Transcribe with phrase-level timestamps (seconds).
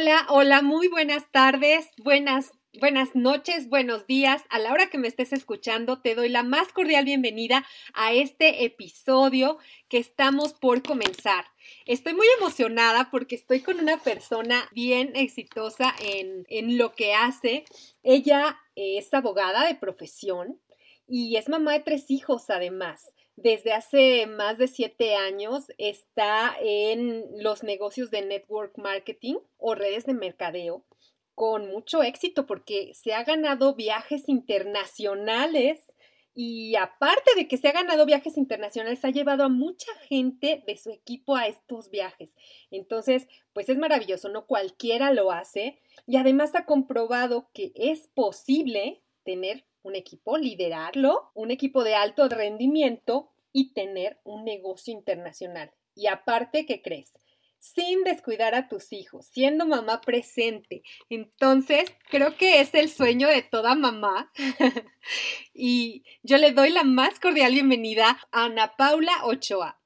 [0.00, 4.44] Hola, hola, muy buenas tardes, buenas, buenas noches, buenos días.
[4.48, 8.64] A la hora que me estés escuchando, te doy la más cordial bienvenida a este
[8.64, 9.58] episodio
[9.88, 11.46] que estamos por comenzar.
[11.84, 17.64] Estoy muy emocionada porque estoy con una persona bien exitosa en, en lo que hace.
[18.04, 20.60] Ella es abogada de profesión
[21.08, 23.10] y es mamá de tres hijos además
[23.42, 30.06] desde hace más de siete años está en los negocios de network marketing o redes
[30.06, 30.84] de mercadeo
[31.36, 35.94] con mucho éxito porque se ha ganado viajes internacionales
[36.34, 40.76] y aparte de que se ha ganado viajes internacionales, ha llevado a mucha gente de
[40.76, 42.34] su equipo a estos viajes.
[42.72, 49.00] Entonces, pues es maravilloso, no cualquiera lo hace y además ha comprobado que es posible
[49.24, 55.72] tener un equipo, liderarlo, un equipo de alto rendimiento y tener un negocio internacional.
[55.94, 57.18] Y aparte, ¿qué crees?
[57.58, 60.82] Sin descuidar a tus hijos, siendo mamá presente.
[61.10, 64.30] Entonces, creo que es el sueño de toda mamá.
[65.54, 69.80] y yo le doy la más cordial bienvenida a Ana Paula Ochoa.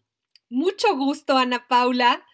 [0.51, 2.27] Mucho gusto, Ana Paula.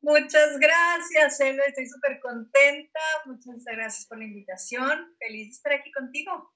[0.00, 1.64] Muchas gracias, Elo.
[1.66, 3.00] Estoy súper contenta.
[3.24, 5.16] Muchas gracias por la invitación.
[5.18, 6.52] Feliz de estar aquí contigo.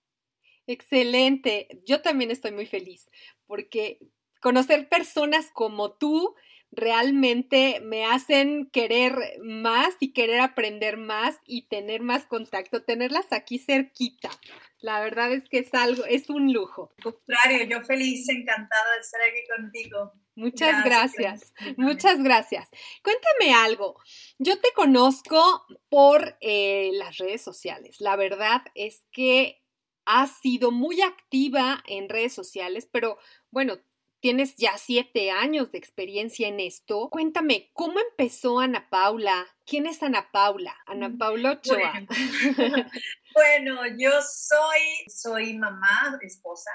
[0.68, 1.66] Excelente.
[1.86, 3.10] Yo también estoy muy feliz
[3.46, 3.98] porque
[4.40, 6.36] conocer personas como tú
[6.70, 13.58] realmente me hacen querer más y querer aprender más y tener más contacto, tenerlas aquí
[13.58, 14.28] cerquita.
[14.80, 16.92] La verdad es que es algo, es un lujo.
[17.02, 20.12] Contrario, yo feliz, encantada de estar aquí contigo.
[20.34, 22.68] Muchas gracias, muchas gracias.
[23.02, 23.98] Cuéntame algo.
[24.38, 28.00] Yo te conozco por eh, las redes sociales.
[28.00, 29.62] La verdad es que
[30.08, 33.18] has sido muy activa en redes sociales, pero
[33.50, 33.78] bueno,
[34.20, 37.10] tienes ya siete años de experiencia en esto.
[37.10, 39.46] Cuéntame, ¿cómo empezó Ana Paula?
[39.66, 40.74] ¿Quién es Ana Paula?
[40.86, 41.92] Ana mm, Paula Ochoa.
[43.34, 46.70] Bueno, yo soy, soy mamá, esposa,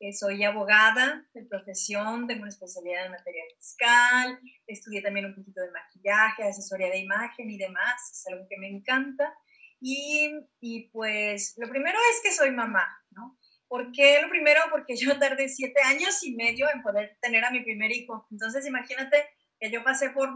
[0.00, 5.60] eh, soy abogada de profesión, tengo una especialidad en materia fiscal, estudié también un poquito
[5.60, 9.36] de maquillaje, asesoría de imagen y demás, es algo que me encanta.
[9.80, 13.38] Y, pues lo primero es que soy mamá, ¿no?
[13.68, 14.60] ¿Por qué lo primero?
[14.70, 18.26] Porque yo tardé siete años y medio en poder tener a mi primer hijo.
[18.30, 19.28] Entonces imagínate
[19.58, 20.30] que yo pasé por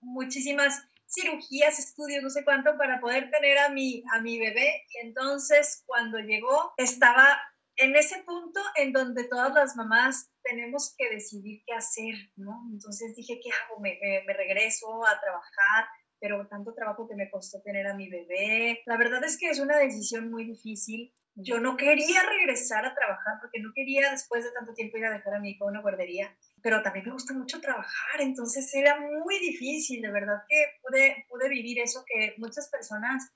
[0.00, 4.86] muchísimas cirugías, estudios, no sé cuánto, para poder tener a mi, a mi bebé.
[5.02, 7.40] Entonces cuando llegó estaba
[7.76, 12.66] en ese punto en donde todas las mamás tenemos que decidir qué hacer, ¿no?
[12.72, 13.80] Entonces dije, ¿qué hago?
[13.80, 15.86] me regreso a trabajar,
[16.26, 18.82] pero tanto trabajo que me costó tener a mi bebé.
[18.84, 21.14] La verdad es que es una decisión muy difícil.
[21.36, 25.12] Yo no quería regresar a trabajar porque no quería después de tanto tiempo ir a
[25.12, 28.98] dejar a mi hijo en una guardería, pero también me gusta mucho trabajar, entonces era
[28.98, 33.30] muy difícil, de verdad que pude, pude vivir eso que muchas personas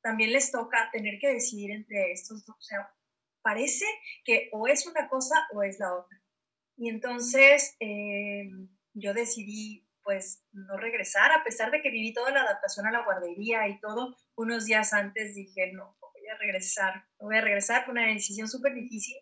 [0.00, 2.56] también les toca tener que decidir entre estos dos.
[2.56, 2.90] O sea,
[3.42, 3.84] parece
[4.24, 6.20] que o es una cosa o es la otra.
[6.76, 8.50] Y entonces eh,
[8.94, 13.04] yo decidí pues no regresar, a pesar de que viví toda la adaptación a la
[13.04, 17.92] guardería y todo, unos días antes dije, no, voy a regresar, voy a regresar, fue
[17.92, 19.16] una decisión súper difícil.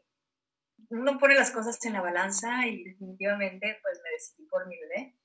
[0.90, 5.16] Uno pone las cosas en la balanza y definitivamente pues me decidí por mi bebé.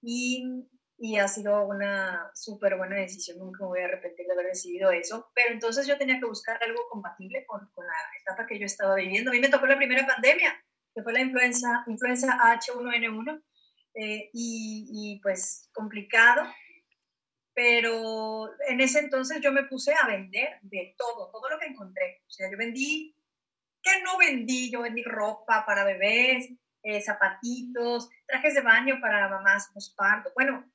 [0.00, 0.68] Y,
[0.98, 4.90] y ha sido una súper buena decisión, nunca me voy a arrepentir de haber decidido
[4.90, 5.30] eso.
[5.34, 8.96] Pero entonces yo tenía que buscar algo compatible con, con la etapa que yo estaba
[8.96, 9.30] viviendo.
[9.30, 10.52] A mí me tocó la primera pandemia,
[10.94, 13.42] que fue la influenza, influenza H1N1
[13.94, 16.42] eh, y, pues complicado,
[17.54, 22.22] pero en ese entonces yo me puse a vender de todo, todo lo que encontré.
[22.26, 23.14] O sea, yo vendí,
[23.82, 24.70] ¿qué no vendí?
[24.70, 26.48] Yo vendí ropa para bebés,
[26.82, 30.70] eh, zapatitos, trajes de baño para mamás posparto, bueno,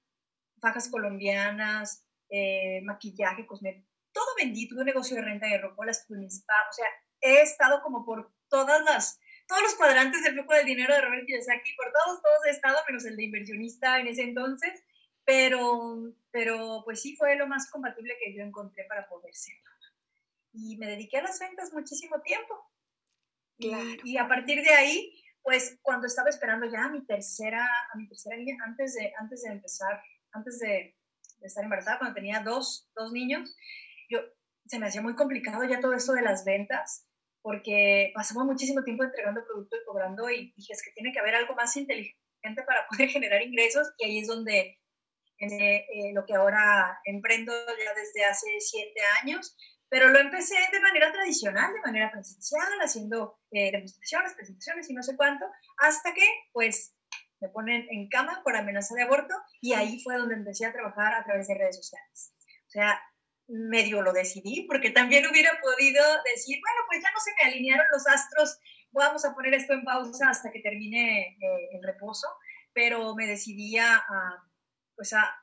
[0.62, 6.06] fajas colombianas, eh, maquillaje, cosméticos, todo vendí, tuve un negocio de renta de ropa, las
[6.08, 6.88] tuve o sea,
[7.22, 11.26] he estado como por todas las todos los cuadrantes del flujo del dinero de Robert
[11.26, 14.84] Kiyosaki, por todos, todos he estado, menos el de inversionista en ese entonces,
[15.26, 19.56] pero, pero pues sí fue lo más compatible que yo encontré para poder ser.
[20.54, 22.70] Y me dediqué a las ventas muchísimo tiempo.
[23.58, 28.08] Y, a partir de ahí, pues cuando estaba esperando ya a mi tercera, a mi
[28.08, 30.02] tercera niña, antes de, antes de empezar,
[30.32, 30.96] antes de,
[31.40, 33.56] de estar embarazada, cuando tenía dos, dos niños,
[34.10, 34.20] yo,
[34.66, 37.07] se me hacía muy complicado ya todo esto de las ventas
[37.48, 41.34] porque pasamos muchísimo tiempo entregando producto y cobrando y dije, es que tiene que haber
[41.34, 44.78] algo más inteligente para poder generar ingresos y ahí es donde
[45.40, 49.56] eh, lo que ahora emprendo ya desde hace siete años,
[49.88, 55.02] pero lo empecé de manera tradicional, de manera presencial, haciendo eh, demostraciones, presentaciones y no
[55.02, 55.46] sé cuánto,
[55.78, 56.98] hasta que pues
[57.40, 61.14] me ponen en cama por amenaza de aborto y ahí fue donde empecé a trabajar
[61.14, 62.34] a través de redes sociales.
[62.68, 63.00] O sea,
[63.48, 66.04] medio lo decidí, porque también hubiera podido
[66.34, 68.60] decir, bueno, pues ya no se me alinearon los astros,
[68.92, 72.28] vamos a poner esto en pausa hasta que termine eh, el reposo,
[72.74, 74.04] pero me decidí a,
[74.96, 75.34] pues a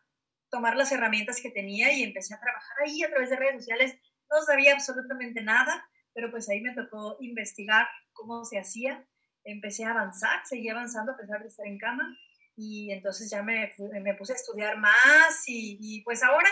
[0.50, 3.96] tomar las herramientas que tenía y empecé a trabajar ahí a través de redes sociales.
[4.30, 9.04] No sabía absolutamente nada, pero pues ahí me tocó investigar cómo se hacía.
[9.44, 12.16] Empecé a avanzar, seguí avanzando a pesar de estar en cama
[12.56, 16.48] y entonces ya me, me puse a estudiar más y, y pues ahora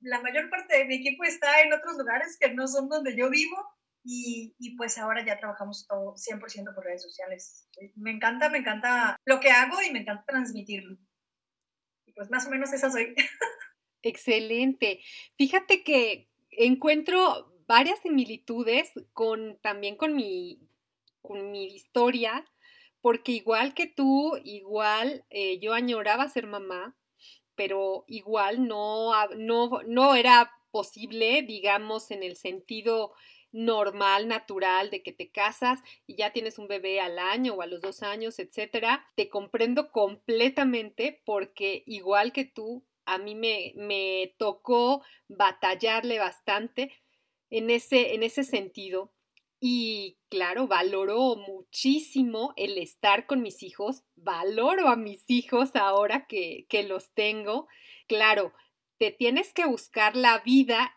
[0.00, 3.30] la mayor parte de mi equipo está en otros lugares que no son donde yo
[3.30, 3.56] vivo
[4.02, 7.68] y, y, pues ahora ya trabajamos todo 100% por redes sociales.
[7.96, 10.96] Me encanta, me encanta lo que hago y me encanta transmitirlo.
[12.06, 13.14] Y pues más o menos esa soy.
[14.02, 15.00] Excelente.
[15.36, 20.66] Fíjate que encuentro varias similitudes con también con mi,
[21.20, 22.44] con mi historia,
[23.00, 26.96] porque igual que tú, igual eh, yo añoraba ser mamá,
[27.60, 33.12] pero igual no, no, no era posible, digamos, en el sentido
[33.52, 37.66] normal, natural, de que te casas y ya tienes un bebé al año o a
[37.66, 39.06] los dos años, etcétera.
[39.14, 46.94] Te comprendo completamente porque igual que tú, a mí me, me tocó batallarle bastante
[47.50, 49.12] en ese, en ese sentido.
[49.60, 56.66] Y claro, valoro muchísimo el estar con mis hijos, valoro a mis hijos ahora que,
[56.70, 57.68] que los tengo.
[58.08, 58.54] Claro,
[58.98, 60.96] te tienes que buscar la vida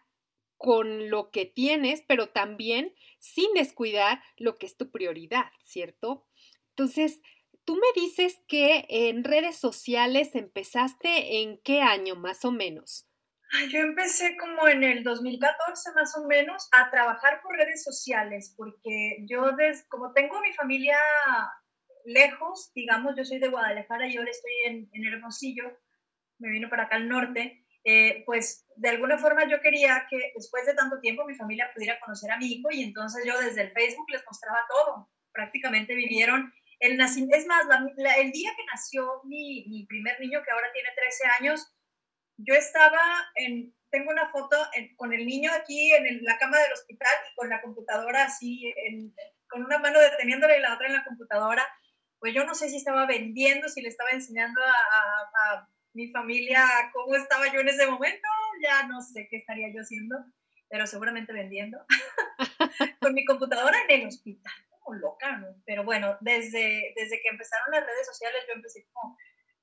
[0.57, 6.25] con lo que tienes, pero también sin descuidar lo que es tu prioridad, ¿cierto?
[6.69, 7.21] Entonces,
[7.65, 13.07] tú me dices que en redes sociales empezaste en qué año más o menos?
[13.69, 19.17] Yo empecé como en el 2014 más o menos a trabajar por redes sociales, porque
[19.29, 20.97] yo, des, como tengo mi familia
[22.05, 25.79] lejos, digamos, yo soy de Guadalajara y ahora estoy en, en Hermosillo,
[26.39, 30.65] me vino para acá al norte, eh, pues de alguna forma yo quería que después
[30.65, 33.71] de tanto tiempo mi familia pudiera conocer a mi hijo y entonces yo desde el
[33.71, 35.09] Facebook les mostraba todo.
[35.31, 37.65] Prácticamente vivieron el nacimiento, es más,
[38.17, 41.73] el día que nació mi, mi primer niño, que ahora tiene 13 años,
[42.37, 43.01] yo estaba
[43.35, 44.57] en, tengo una foto
[44.95, 48.73] con el niño aquí en la cama del hospital y con la computadora así,
[49.47, 51.63] con una mano deteniéndole y la otra en la computadora.
[52.19, 57.13] Pues yo no sé si estaba vendiendo, si le estaba enseñando a, mi familia cómo
[57.13, 58.27] estaba yo en ese momento,
[58.63, 60.25] ya no sé qué estaría yo haciendo,
[60.67, 61.85] pero seguramente vendiendo
[62.99, 65.49] con mi computadora en el hospital, como loca, ¿no?
[65.67, 69.15] Pero bueno, desde, desde que empezaron las redes sociales yo empecé como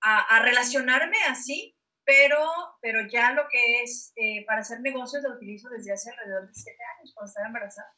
[0.03, 1.77] a relacionarme así
[2.11, 2.45] pero,
[2.83, 6.55] pero ya lo que es eh, para hacer negocios lo utilizo desde hace alrededor de
[6.55, 7.95] siete años, cuando estaba embarazada.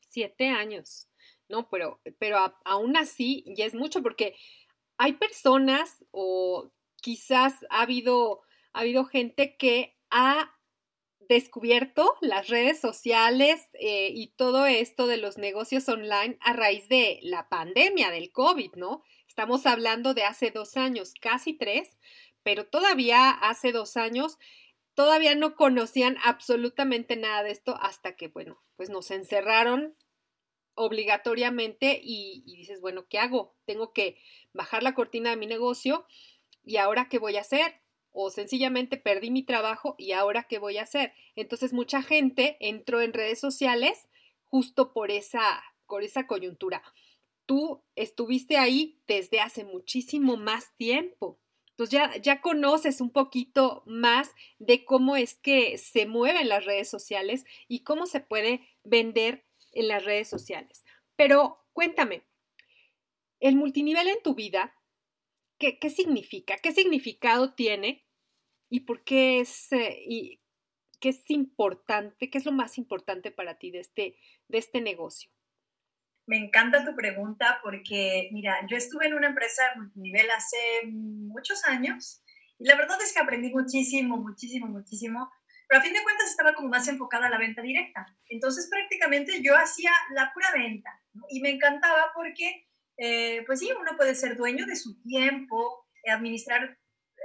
[0.00, 1.08] Siete años,
[1.48, 4.34] no, pero, pero aún así ya es mucho porque
[4.96, 8.42] hay personas o quizás ha habido,
[8.72, 10.52] ha habido gente que ha
[11.28, 17.20] descubierto las redes sociales eh, y todo esto de los negocios online a raíz de
[17.22, 19.02] la pandemia del COVID, ¿no?
[19.28, 21.98] Estamos hablando de hace dos años, casi tres,
[22.46, 24.38] pero todavía hace dos años
[24.94, 29.96] todavía no conocían absolutamente nada de esto hasta que, bueno, pues nos encerraron
[30.76, 33.56] obligatoriamente y, dices, bueno, ¿qué hago?
[33.64, 34.16] Tengo que
[34.52, 36.06] bajar la cortina de mi negocio
[36.62, 37.82] y ahora qué voy a hacer?
[38.12, 41.14] O sencillamente perdí mi trabajo y ahora qué voy a hacer?
[41.34, 44.08] Entonces mucha gente entró en redes sociales
[44.44, 46.80] justo por esa, por esa coyuntura.
[47.44, 51.40] Tú estuviste ahí desde hace muchísimo más tiempo
[51.76, 56.88] pues ya, ya conoces un poquito más de cómo es que se mueven las redes
[56.88, 60.84] sociales y cómo se puede vender en las redes sociales.
[61.16, 62.24] Pero cuéntame,
[63.40, 64.74] el multinivel en tu vida,
[65.58, 66.56] ¿qué, qué significa?
[66.58, 68.06] ¿Qué significado tiene?
[68.70, 70.40] ¿Y por qué es, eh, y
[71.00, 72.30] qué es importante?
[72.30, 74.18] ¿Qué es lo más importante para ti de este,
[74.48, 75.30] de este negocio?
[76.26, 80.56] Me encanta tu pregunta porque, mira, yo estuve en una empresa de multinivel hace
[80.86, 82.22] muchos años
[82.58, 85.30] y la verdad es que aprendí muchísimo, muchísimo, muchísimo,
[85.68, 88.06] pero a fin de cuentas estaba como más enfocada a la venta directa.
[88.28, 92.66] Entonces prácticamente yo hacía la pura venta y me encantaba porque,
[92.96, 96.78] eh, pues sí, uno puede ser dueño de su tiempo, administrar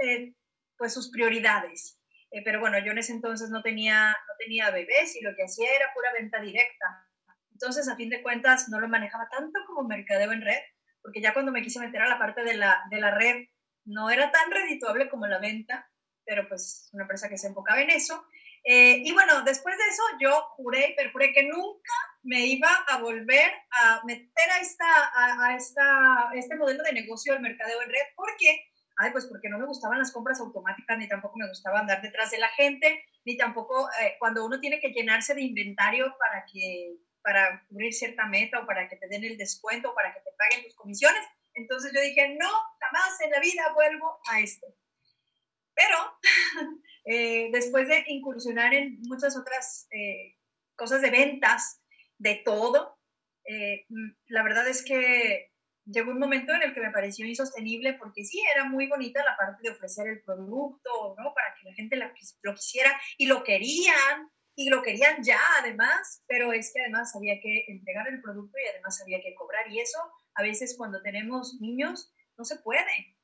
[0.03, 0.33] eh,
[0.77, 1.99] pues sus prioridades.
[2.31, 5.43] Eh, pero bueno, yo en ese entonces no tenía, no tenía bebés y lo que
[5.43, 7.07] hacía era pura venta directa.
[7.61, 10.59] Entonces, a fin de cuentas, no lo manejaba tanto como mercadeo en red,
[10.99, 13.45] porque ya cuando me quise meter a la parte de la, de la red,
[13.85, 15.87] no era tan redituable como la venta,
[16.25, 18.25] pero pues una empresa que se enfocaba en eso.
[18.63, 22.97] Eh, y bueno, después de eso yo juré y perjuré que nunca me iba a
[22.97, 28.05] volver a meter a, esta, a, esta, este modelo de negocio del mercadeo en red,
[28.15, 28.65] porque
[28.97, 32.29] Ay, pues porque no me gustaban las compras automáticas, ni tampoco me gustaba andar detrás
[32.29, 36.97] de la gente, ni tampoco eh, cuando uno tiene que llenarse de inventario para que
[37.23, 40.31] para cubrir cierta meta o para que te den el descuento o para que te
[40.37, 41.21] paguen tus comisiones.
[41.53, 42.49] Entonces yo dije, no,
[42.79, 44.67] jamás en la vida vuelvo a esto.
[45.73, 45.97] Pero
[47.05, 50.37] eh, después de incursionar en muchas otras eh,
[50.75, 51.81] cosas de ventas,
[52.17, 52.97] de todo,
[54.27, 55.51] la verdad es que
[55.85, 59.35] llegó un momento en el que me pareció insostenible porque sí, era muy bonita la
[59.37, 61.33] parte de ofrecer el producto, ¿no?
[61.33, 64.29] Para que la gente lo quisiera y lo querían
[64.65, 68.67] y lo querían ya además, pero es que además había que entregar el producto y
[68.67, 69.99] además había que cobrar y eso
[70.35, 73.17] a veces cuando tenemos niños no se puede.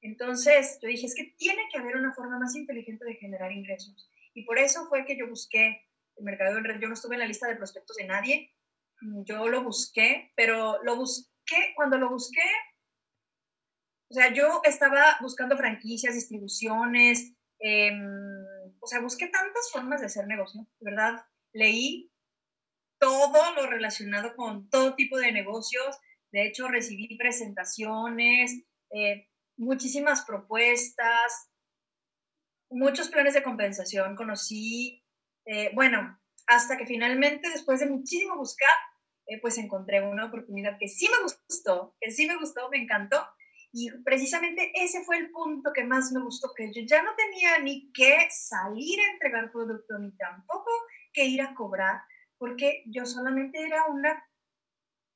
[0.00, 4.10] Entonces yo dije, es que tiene que haber una forma más inteligente de generar ingresos.
[4.34, 5.82] Y por eso fue que yo busqué
[6.16, 6.80] el mercado en red.
[6.80, 8.52] Yo no estuve en la lista de prospectos de nadie,
[9.24, 12.42] yo lo busqué, pero lo busqué cuando lo busqué,
[14.08, 18.25] o sea, yo estaba buscando franquicias, distribuciones, em,
[18.86, 21.26] o sea, busqué tantas formas de hacer negocio, ¿verdad?
[21.52, 22.12] Leí
[23.00, 25.98] todo lo relacionado con todo tipo de negocios.
[26.30, 31.50] De hecho, recibí presentaciones, eh, muchísimas propuestas,
[32.70, 34.14] muchos planes de compensación.
[34.14, 35.04] Conocí,
[35.46, 38.70] eh, bueno, hasta que finalmente, después de muchísimo buscar,
[39.26, 43.26] eh, pues encontré una oportunidad que sí me gustó, que sí me gustó, me encantó.
[43.72, 47.58] Y precisamente ese fue el punto que más me gustó, que yo ya no tenía
[47.58, 50.70] ni que salir a entregar producto, ni tampoco
[51.12, 52.00] que ir a cobrar,
[52.38, 54.24] porque yo solamente era una,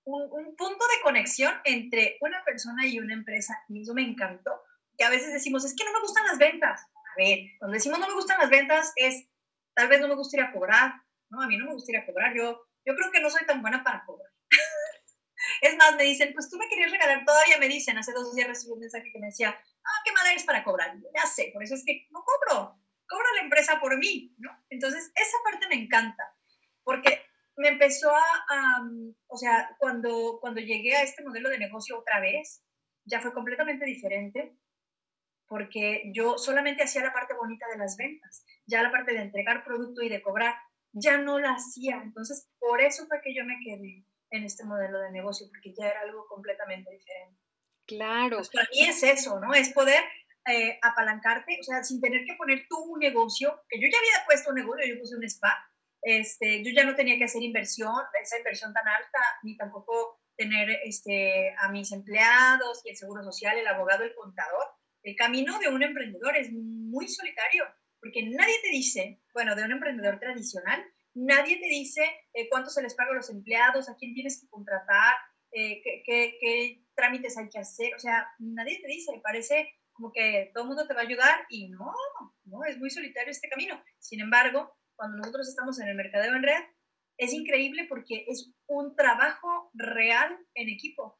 [0.04, 4.62] un, un punto de conexión entre una persona y una empresa, y eso me encantó.
[4.98, 6.82] Y a veces decimos, es que no me gustan las ventas.
[6.82, 9.26] A ver, cuando decimos no me gustan las ventas es,
[9.74, 10.94] tal vez no me gustaría cobrar,
[11.30, 11.40] ¿no?
[11.42, 14.04] A mí no me gustaría cobrar, yo yo creo que no soy tan buena para
[14.04, 14.30] cobrar.
[15.60, 18.48] Es más, me dicen, pues tú me querías regalar, todavía me dicen, hace dos días
[18.48, 20.96] recibí un mensaje que me decía, ah, qué mala eres para cobrar.
[21.14, 24.50] ya sé, por eso es que no cobro, cobra la empresa por mí, ¿no?
[24.70, 26.34] Entonces, esa parte me encanta,
[26.82, 27.22] porque
[27.56, 28.88] me empezó a,
[29.26, 32.64] o sea, cuando, cuando llegué a este modelo de negocio otra vez,
[33.04, 34.56] ya fue completamente diferente,
[35.46, 39.64] porque yo solamente hacía la parte bonita de las ventas, ya la parte de entregar
[39.64, 40.54] producto y de cobrar,
[40.92, 42.00] ya no la hacía.
[42.02, 45.88] Entonces, por eso fue que yo me quedé en este modelo de negocio, porque ya
[45.88, 47.40] era algo completamente diferente.
[47.86, 48.38] Claro.
[48.38, 49.52] Pues para mí es eso, ¿no?
[49.54, 50.02] Es poder
[50.46, 54.26] eh, apalancarte, o sea, sin tener que poner tú un negocio, que yo ya había
[54.26, 55.66] puesto un negocio, yo puse un spa,
[56.02, 60.70] este, yo ya no tenía que hacer inversión, esa inversión tan alta, ni tampoco tener
[60.84, 64.64] este, a mis empleados y el seguro social, el abogado, el contador.
[65.02, 67.64] El camino de un emprendedor es muy solitario
[68.00, 70.82] porque nadie te dice, bueno, de un emprendedor tradicional,
[71.14, 72.02] nadie te dice
[72.32, 75.14] eh, cuánto se les paga a los empleados, a quién tienes que contratar,
[75.52, 80.64] eh, qué, trámites hay que hacer, o sea, nadie te dice, parece como que todo
[80.64, 81.92] el mundo te va a ayudar y no,
[82.44, 83.82] no, es muy solitario este camino.
[83.98, 86.62] Sin embargo, cuando nosotros estamos en el mercadeo en red,
[87.18, 91.18] es increíble porque es un trabajo real en equipo.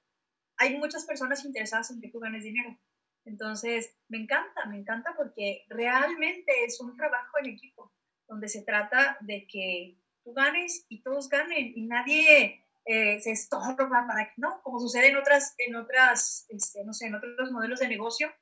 [0.57, 2.79] Hay muchas personas interesadas en que tú ganes dinero.
[3.25, 7.93] Entonces, me encanta, me encanta porque realmente es un trabajo en equipo,
[8.31, 13.77] donde se trata de que tú ganes y todos ganen y nadie eh, se estorba
[13.77, 14.63] para que, ¿no?
[14.63, 18.33] Como sucede en otras, en otras, este, no sé, en otros modelos de negocio,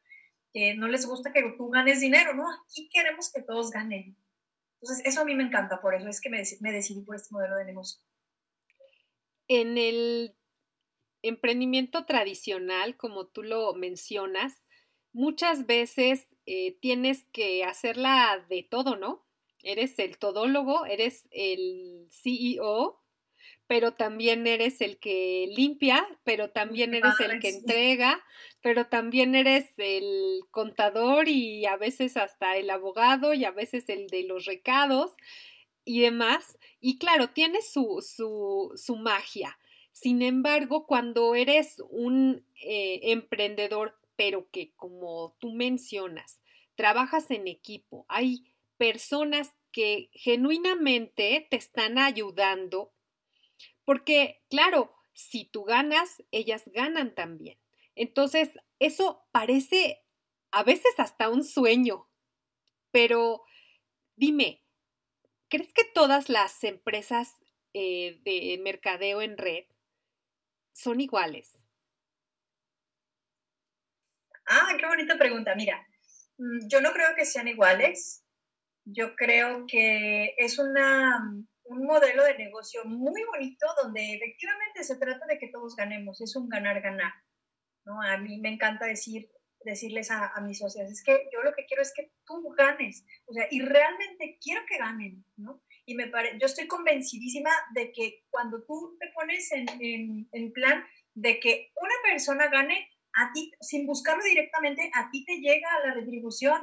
[0.53, 2.45] que no les gusta que tú ganes dinero, ¿no?
[2.51, 4.17] Aquí queremos que todos ganen.
[4.81, 6.39] Entonces, eso a mí me encanta, por eso es que me,
[6.73, 8.01] decidí por este modelo de negocio.
[9.49, 10.37] En el
[11.23, 14.67] emprendimiento tradicional, como tú lo mencionas,
[15.13, 19.28] muchas veces eh, tienes que hacerla de todo, ¿no?
[19.69, 23.01] Eres el todólogo, eres el CEO,
[23.67, 28.25] pero también eres el que limpia, pero también eres el que entrega,
[28.63, 34.09] pero también eres el contador y a veces hasta el abogado y a veces el
[34.09, 35.13] de los recados
[35.85, 36.59] y demás.
[36.81, 39.59] Y claro, tiene su, su, su magia.
[39.93, 46.43] Sin embargo, cuando eres un eh, emprendedor pero que como tú mencionas,
[46.75, 48.48] trabajas en equipo, hay
[48.79, 52.95] personas que genuinamente te están ayudando,
[53.85, 57.59] porque claro, si tú ganas, ellas ganan también.
[57.95, 60.05] Entonces, eso parece
[60.51, 62.09] a veces hasta un sueño,
[62.91, 63.43] pero
[64.17, 64.63] dime,
[65.49, 67.35] ¿crees que todas las empresas
[67.75, 69.65] eh, de mercadeo en red
[70.73, 71.67] son iguales?
[74.47, 75.55] Ah, qué bonita pregunta.
[75.55, 75.87] Mira,
[76.39, 78.25] mm, yo no creo que sean iguales.
[78.91, 81.19] Yo creo que es una,
[81.65, 86.21] un modelo de negocio muy bonito donde efectivamente se trata de que todos ganemos.
[86.21, 87.13] Es un ganar-ganar.
[87.85, 88.01] ¿no?
[88.03, 89.31] A mí me encanta decir,
[89.65, 93.05] decirles a, a, mis socios, es que yo lo que quiero es que tú ganes,
[93.27, 95.63] o sea, y realmente quiero que ganen, ¿no?
[95.87, 100.53] Y me pare, yo estoy convencidísima de que cuando tú te pones en, en, en
[100.53, 105.69] plan de que una persona gane, a ti, sin buscarlo directamente, a ti te llega
[105.85, 106.61] la retribución,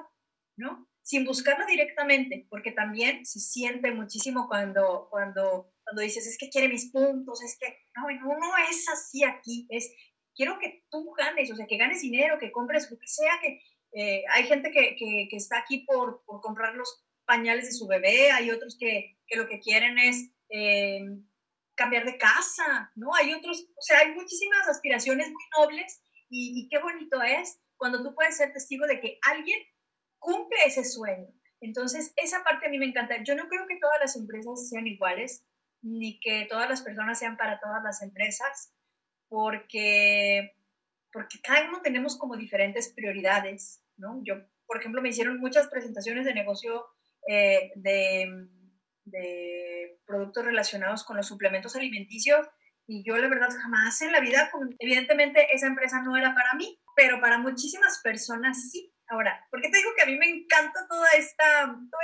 [0.56, 0.88] ¿no?
[1.06, 6.68] Sin buscarlo directamente, porque también se siente muchísimo cuando, cuando, cuando dices, es que quiere
[6.68, 8.08] mis puntos, es que, no,
[8.40, 9.94] no, es así aquí, es,
[10.36, 13.62] quiero que tú ganes, o sea, que ganes dinero, que compres lo que sea, que
[13.94, 18.32] eh, hay gente que, que, está aquí por, por, comprar los pañales de su bebé,
[18.32, 21.06] hay otros que, que lo que quieren es eh,
[21.76, 23.14] cambiar de casa, ¿no?
[23.14, 28.16] Hay otros, o sea, hay muchísimas aspiraciones muy nobles y qué bonito es cuando tú
[28.16, 29.60] puedes ser testigo de que alguien
[30.26, 31.28] cumple ese sueño.
[31.62, 33.22] Entonces, esa parte a mí me encanta.
[33.24, 35.46] Yo no creo que todas las empresas sean iguales,
[35.84, 38.74] ni que todas las personas sean para todas las empresas
[39.30, 40.56] porque,
[41.12, 44.20] porque cada uno tenemos como diferentes prioridades, ¿no?
[44.24, 46.86] Yo, por ejemplo, me hicieron muchas presentaciones de negocio
[47.28, 48.48] eh, de,
[49.06, 52.48] de, productos relacionados con los suplementos alimenticios
[52.88, 56.80] y yo la verdad jamás en la vida, evidentemente esa empresa no era para mí,
[56.96, 58.95] pero para muchísimas personas sí.
[59.08, 61.04] Ahora, ¿por qué te digo que a mí me encanta todo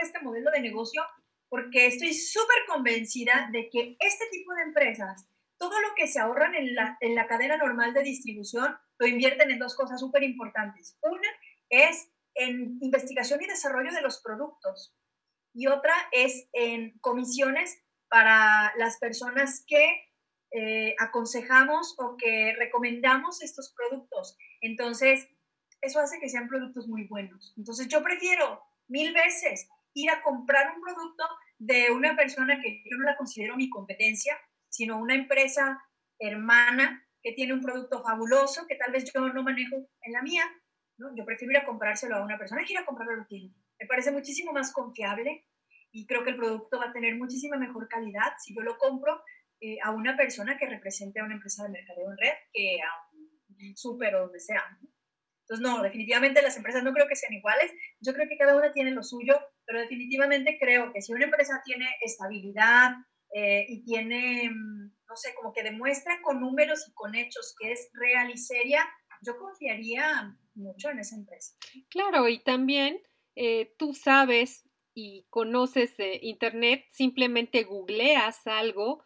[0.01, 1.03] este modelo de negocio?
[1.49, 5.27] Porque estoy súper convencida de que este tipo de empresas
[5.61, 9.51] todo lo que se ahorran en la, en la cadena normal de distribución lo invierten
[9.51, 10.97] en dos cosas súper importantes.
[11.03, 11.27] Una
[11.69, 14.95] es en investigación y desarrollo de los productos
[15.53, 17.79] y otra es en comisiones
[18.09, 20.09] para las personas que
[20.51, 24.37] eh, aconsejamos o que recomendamos estos productos.
[24.61, 25.27] Entonces,
[25.81, 27.53] eso hace que sean productos muy buenos.
[27.57, 31.23] Entonces, yo prefiero mil veces ir a comprar un producto
[31.57, 34.37] de una persona que yo no la considero mi competencia,
[34.69, 35.81] sino una empresa
[36.19, 40.43] hermana que tiene un producto fabuloso que tal vez yo no manejo en la mía,
[40.97, 41.15] ¿no?
[41.15, 43.55] Yo prefiero ir a comprárselo a una persona que ir a comprarlo a tienda.
[43.79, 45.45] Me parece muchísimo más confiable
[45.91, 49.21] y creo que el producto va a tener muchísima mejor calidad si yo lo compro
[49.59, 52.89] eh, a una persona que represente a una empresa de mercadeo en red que a
[53.13, 54.63] un súper o donde sea.
[55.51, 57.73] Entonces, no, definitivamente las empresas no creo que sean iguales.
[57.99, 61.61] Yo creo que cada una tiene lo suyo, pero definitivamente creo que si una empresa
[61.65, 62.93] tiene estabilidad,
[63.33, 67.73] eh, y tiene, mm, no sé, como que demuestra con números y con hechos que
[67.73, 68.85] es real y seria,
[69.21, 71.53] yo confiaría mucho en esa empresa.
[71.89, 73.01] Claro, y también
[73.35, 79.03] eh, tú sabes y conoces Internet, simplemente googleas algo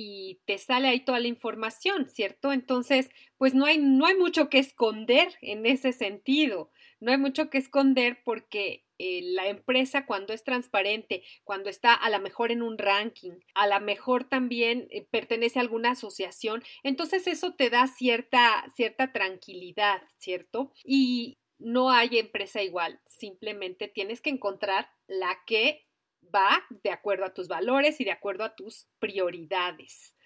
[0.00, 2.52] y te sale ahí toda la información, ¿cierto?
[2.52, 7.50] Entonces, pues no hay, no hay mucho que esconder en ese sentido, no hay mucho
[7.50, 12.62] que esconder porque eh, la empresa cuando es transparente, cuando está a lo mejor en
[12.62, 17.88] un ranking, a lo mejor también eh, pertenece a alguna asociación, entonces eso te da
[17.88, 20.72] cierta, cierta tranquilidad, ¿cierto?
[20.84, 25.87] Y no hay empresa igual, simplemente tienes que encontrar la que
[26.34, 30.16] va de acuerdo a tus valores y de acuerdo a tus prioridades.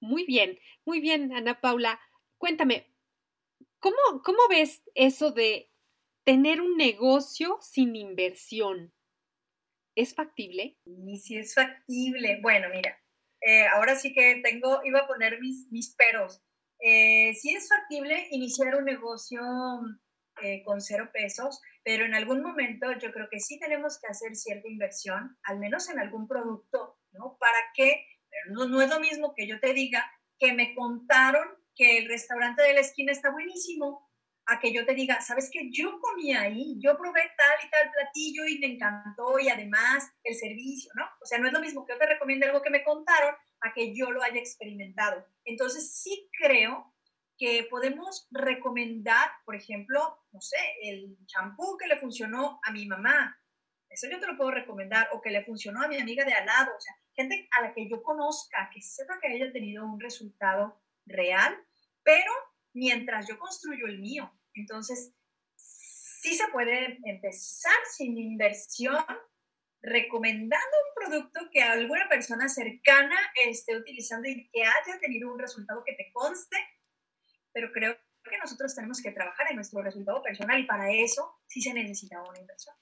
[0.00, 2.00] Muy bien, muy bien, Ana Paula.
[2.38, 2.92] Cuéntame,
[3.78, 5.70] ¿cómo, cómo ves eso de
[6.26, 8.92] tener un negocio sin inversión.
[9.94, 10.76] ¿Es factible?
[11.22, 12.40] Sí, es factible.
[12.42, 13.00] Bueno, mira,
[13.40, 16.42] eh, ahora sí que tengo, iba a poner mis, mis peros.
[16.80, 19.40] Eh, sí es factible iniciar un negocio
[20.42, 24.34] eh, con cero pesos, pero en algún momento yo creo que sí tenemos que hacer
[24.34, 27.36] cierta inversión, al menos en algún producto, ¿no?
[27.38, 28.04] ¿Para qué?
[28.28, 30.04] Pero no es lo mismo que yo te diga
[30.36, 31.46] que me contaron
[31.76, 34.10] que el restaurante de la esquina está buenísimo,
[34.46, 35.70] a que yo te diga, ¿sabes qué?
[35.70, 40.34] Yo comí ahí, yo probé tal y tal platillo y me encantó y además el
[40.34, 41.04] servicio, ¿no?
[41.22, 43.72] O sea, no es lo mismo que yo te recomiende algo que me contaron a
[43.72, 45.24] que yo lo haya experimentado.
[45.44, 46.95] Entonces, sí creo
[47.38, 53.38] que podemos recomendar, por ejemplo, no sé, el champú que le funcionó a mi mamá.
[53.88, 56.46] Eso yo te lo puedo recomendar, o que le funcionó a mi amiga de al
[56.46, 60.00] lado, o sea, gente a la que yo conozca, que sepa que haya tenido un
[60.00, 61.56] resultado real,
[62.02, 62.32] pero
[62.72, 64.30] mientras yo construyo el mío.
[64.54, 65.14] Entonces,
[65.56, 69.04] sí se puede empezar sin inversión,
[69.82, 75.84] recomendando un producto que alguna persona cercana esté utilizando y que haya tenido un resultado
[75.84, 76.56] que te conste,
[77.56, 81.62] pero creo que nosotros tenemos que trabajar en nuestro resultado personal y para eso sí
[81.62, 82.76] se necesita una inversión.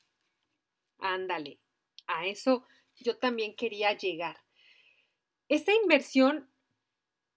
[0.99, 1.61] Ándale,
[2.09, 4.37] a eso yo también quería llegar.
[5.49, 6.51] Esa inversión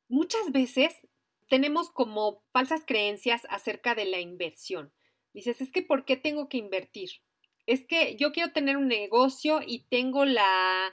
[0.08, 1.08] muchas veces
[1.47, 4.91] tenemos como falsas creencias acerca de la inversión.
[5.32, 7.12] Dices, es que ¿por qué tengo que invertir?
[7.67, 10.91] Es que yo quiero tener un negocio y tengo la,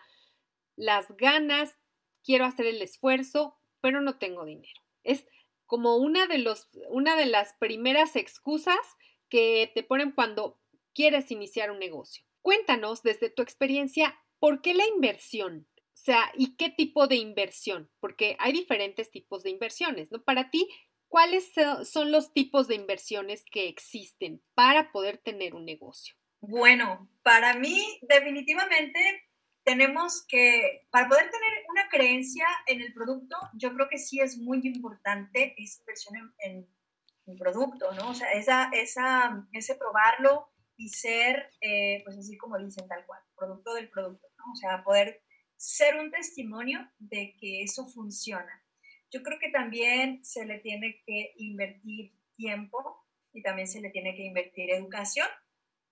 [0.76, 1.78] las ganas,
[2.22, 4.82] quiero hacer el esfuerzo, pero no tengo dinero.
[5.04, 5.26] Es
[5.66, 8.78] como una de, los, una de las primeras excusas
[9.28, 10.60] que te ponen cuando
[10.94, 12.24] quieres iniciar un negocio.
[12.42, 15.66] Cuéntanos desde tu experiencia, ¿por qué la inversión?
[15.76, 17.90] O sea, ¿y qué tipo de inversión?
[18.00, 20.22] Porque hay diferentes tipos de inversiones, ¿no?
[20.22, 20.68] Para ti,
[21.08, 21.52] ¿cuáles
[21.84, 26.14] son los tipos de inversiones que existen para poder tener un negocio?
[26.40, 29.00] Bueno, para mí definitivamente
[29.64, 34.38] tenemos que, para poder tener una creencia en el producto, yo creo que sí es
[34.38, 36.68] muy importante esa inversión en,
[37.26, 38.10] el producto, ¿no?
[38.10, 40.46] O sea, esa, esa, ese probarlo
[40.76, 44.52] y ser, eh, pues así como dicen tal cual, producto del producto, ¿no?
[44.52, 45.22] O sea, poder
[45.56, 48.62] ser un testimonio de que eso funciona.
[49.10, 54.14] Yo creo que también se le tiene que invertir tiempo y también se le tiene
[54.14, 55.26] que invertir educación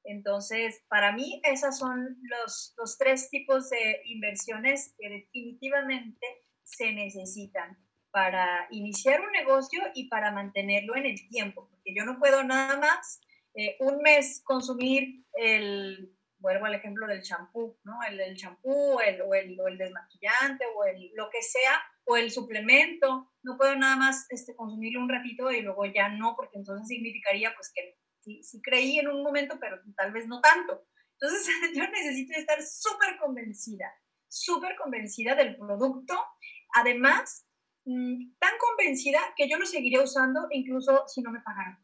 [0.05, 6.27] entonces, para mí, esos son los, los tres tipos de inversiones que definitivamente
[6.63, 7.79] se necesitan
[8.11, 12.77] para iniciar un negocio y para mantenerlo en el tiempo, porque yo no puedo nada
[12.79, 13.21] más
[13.55, 17.95] eh, un mes consumir el, vuelvo al ejemplo del champú, ¿no?
[18.03, 22.31] El champú el, o, el, o el desmaquillante o el, lo que sea, o el
[22.31, 26.89] suplemento, no puedo nada más este, consumirlo un ratito y luego ya no, porque entonces
[26.89, 30.87] significaría pues que sí, creí en un momento, pero tal vez no tanto.
[31.21, 33.93] Entonces yo necesito estar súper convencida,
[34.29, 36.15] súper convencida del producto.
[36.75, 37.47] Además,
[37.85, 41.79] mm, tan convencida que yo lo seguiré usando incluso si no me pagaran.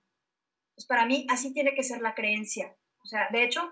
[0.74, 2.76] Pues para mí así tiene que ser la creencia.
[3.02, 3.70] O sea, de hecho,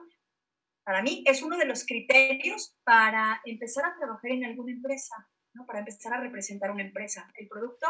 [0.84, 5.66] para mí es uno de los criterios para empezar a trabajar en alguna empresa, ¿no?
[5.66, 7.30] para empezar a representar una empresa.
[7.34, 7.86] El producto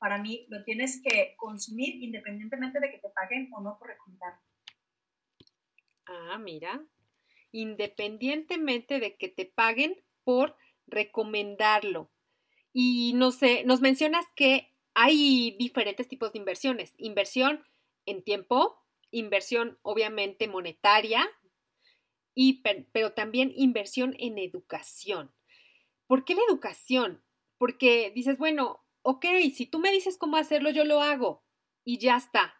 [0.00, 4.40] para mí lo tienes que consumir independientemente de que te paguen o no por recomendar.
[6.06, 6.82] Ah, mira,
[7.52, 12.10] independientemente de que te paguen por recomendarlo.
[12.72, 16.94] Y no sé, nos mencionas que hay diferentes tipos de inversiones.
[16.96, 17.62] Inversión
[18.06, 21.28] en tiempo, inversión obviamente monetaria,
[22.34, 25.30] y, pero también inversión en educación.
[26.06, 27.22] ¿Por qué la educación?
[27.58, 31.44] Porque dices, bueno, ok, si tú me dices cómo hacerlo, yo lo hago
[31.84, 32.54] y ya está.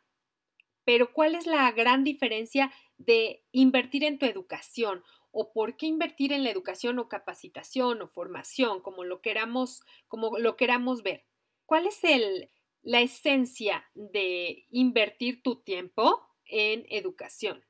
[0.84, 5.04] Pero ¿cuál es la gran diferencia de invertir en tu educación?
[5.30, 10.38] ¿O por qué invertir en la educación o capacitación o formación, como lo queramos, como
[10.38, 11.24] lo queramos ver?
[11.66, 12.50] ¿Cuál es el,
[12.82, 17.64] la esencia de invertir tu tiempo en educación?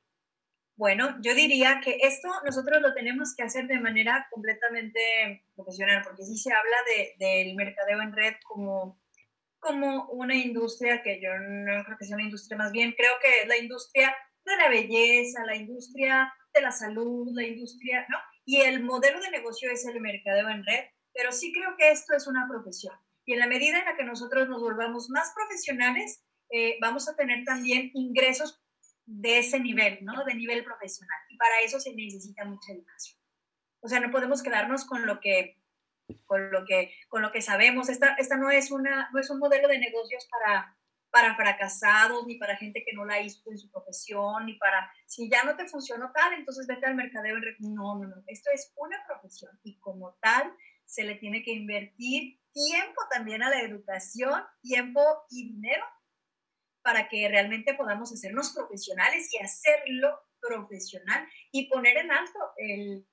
[0.75, 6.23] Bueno, yo diría que esto nosotros lo tenemos que hacer de manera completamente profesional, porque
[6.23, 8.99] sí se habla de, del mercadeo en red como,
[9.59, 13.41] como una industria que yo no creo que sea una industria, más bien creo que
[13.41, 18.17] es la industria de la belleza, la industria de la salud, la industria, ¿no?
[18.45, 22.15] Y el modelo de negocio es el mercadeo en red, pero sí creo que esto
[22.15, 22.95] es una profesión.
[23.25, 27.15] Y en la medida en la que nosotros nos volvamos más profesionales, eh, vamos a
[27.15, 28.61] tener también ingresos
[29.05, 30.23] de ese nivel, ¿no?
[30.25, 31.17] De nivel profesional.
[31.29, 33.19] Y para eso se necesita mucha educación.
[33.81, 35.57] O sea, no podemos quedarnos con lo que,
[36.25, 37.89] con lo que, con lo que sabemos.
[37.89, 40.77] Esta, esta no, es una, no es un modelo de negocios para,
[41.09, 45.29] para fracasados, ni para gente que no la hizo en su profesión, ni para, si
[45.29, 47.37] ya no te funcionó tal, entonces vete al mercadeo.
[47.59, 48.23] No, no, no.
[48.27, 50.53] Esto es una profesión y como tal
[50.85, 55.85] se le tiene que invertir tiempo también a la educación, tiempo y dinero
[56.81, 63.05] para que realmente podamos hacernos profesionales y hacerlo profesional y poner en alto el,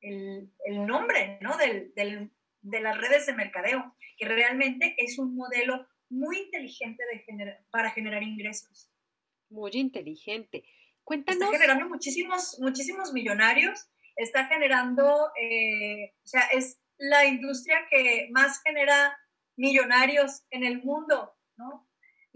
[0.00, 1.56] el, el, nombre ¿no?
[1.56, 7.56] del, del, de las redes de mercadeo, que realmente es un modelo muy inteligente de
[7.70, 8.90] para generar ingresos.
[9.48, 10.64] Muy inteligente.
[11.04, 11.42] Cuéntanos.
[11.42, 18.60] Está generando muchísimos, muchísimos millonarios, está generando, eh, o sea, es la industria que más
[18.62, 19.16] genera
[19.56, 21.85] millonarios en el mundo, ¿no?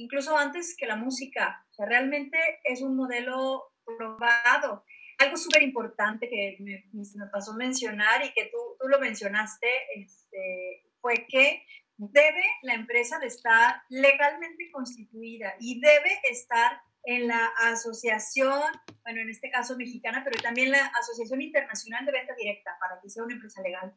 [0.00, 1.64] Incluso antes que la música.
[1.70, 4.84] O sea, realmente es un modelo probado.
[5.18, 10.86] Algo súper importante que me, me, pasó mencionar y que tú, tú lo mencionaste este,
[11.00, 11.62] fue que
[11.98, 18.62] debe la empresa de estar legalmente constituida y debe estar en la asociación,
[19.02, 23.10] bueno, en este caso mexicana, pero también la Asociación Internacional de Venta Directa para que
[23.10, 23.94] sea una empresa legal.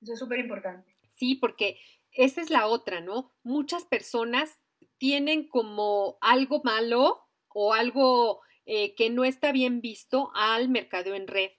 [0.00, 0.94] Eso es súper importante.
[1.10, 1.78] Sí, porque
[2.12, 3.34] esa es la otra, ¿no?
[3.42, 4.58] Muchas personas
[4.98, 11.26] tienen como algo malo o algo eh, que no está bien visto al mercadeo en
[11.26, 11.50] red,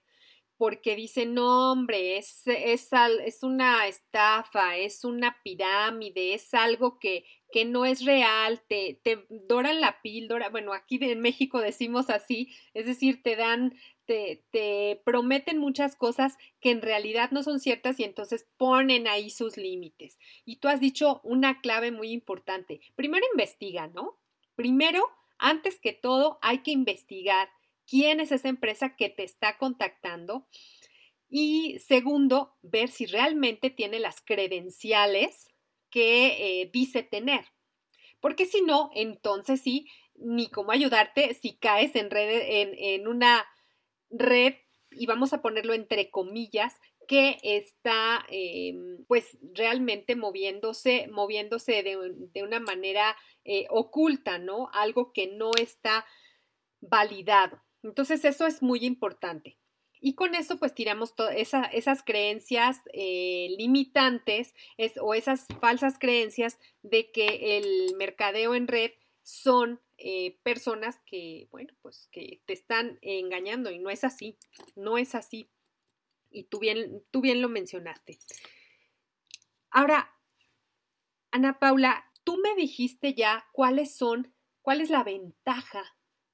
[0.58, 2.90] porque dicen, no, hombre, es, es,
[3.26, 9.26] es una estafa, es una pirámide, es algo que, que no es real, te, te
[9.48, 13.74] doran la píldora, bueno, aquí en México decimos así, es decir, te dan
[14.52, 19.58] te, prometen muchas cosas que en realidad no son ciertas y entonces ponen ahí sus
[19.58, 20.18] límites.
[20.46, 22.82] Y tú has dicho una clave muy importante.
[22.96, 24.18] Primero investiga, ¿no?
[24.56, 27.50] Primero antes que todo hay que investigar
[27.88, 30.48] quién es esa empresa que te está contactando.
[31.30, 35.54] Y segundo, ver si realmente tiene las credenciales
[35.92, 37.46] que eh, dice tener.
[38.20, 43.46] Porque si no, entonces sí, ni cómo ayudarte si caes en, red, en, una
[44.10, 44.56] red,
[44.92, 52.60] y vamos a ponerlo entre comillas, que está em, pues realmente moviéndose, moviéndose de, una
[52.60, 54.70] manera eh, oculta, ¿no?
[54.74, 56.06] Algo que no está
[56.82, 57.62] validado.
[57.82, 59.58] Entonces eso es muy importante.
[60.02, 64.54] Y con eso pues tiramos esa, esas creencias eh, limitantes
[65.02, 68.92] o esas falsas creencias de que el mercadeo en red
[69.24, 74.38] son eh, personas que, bueno, pues que te están engañando y no es así,
[74.76, 75.50] no es así.
[76.32, 78.20] Y tú bien, tú bien lo mencionaste.
[79.72, 80.16] Ahora,
[81.32, 85.84] Ana Paula, tú me dijiste ya cuáles son, cuál es la ventaja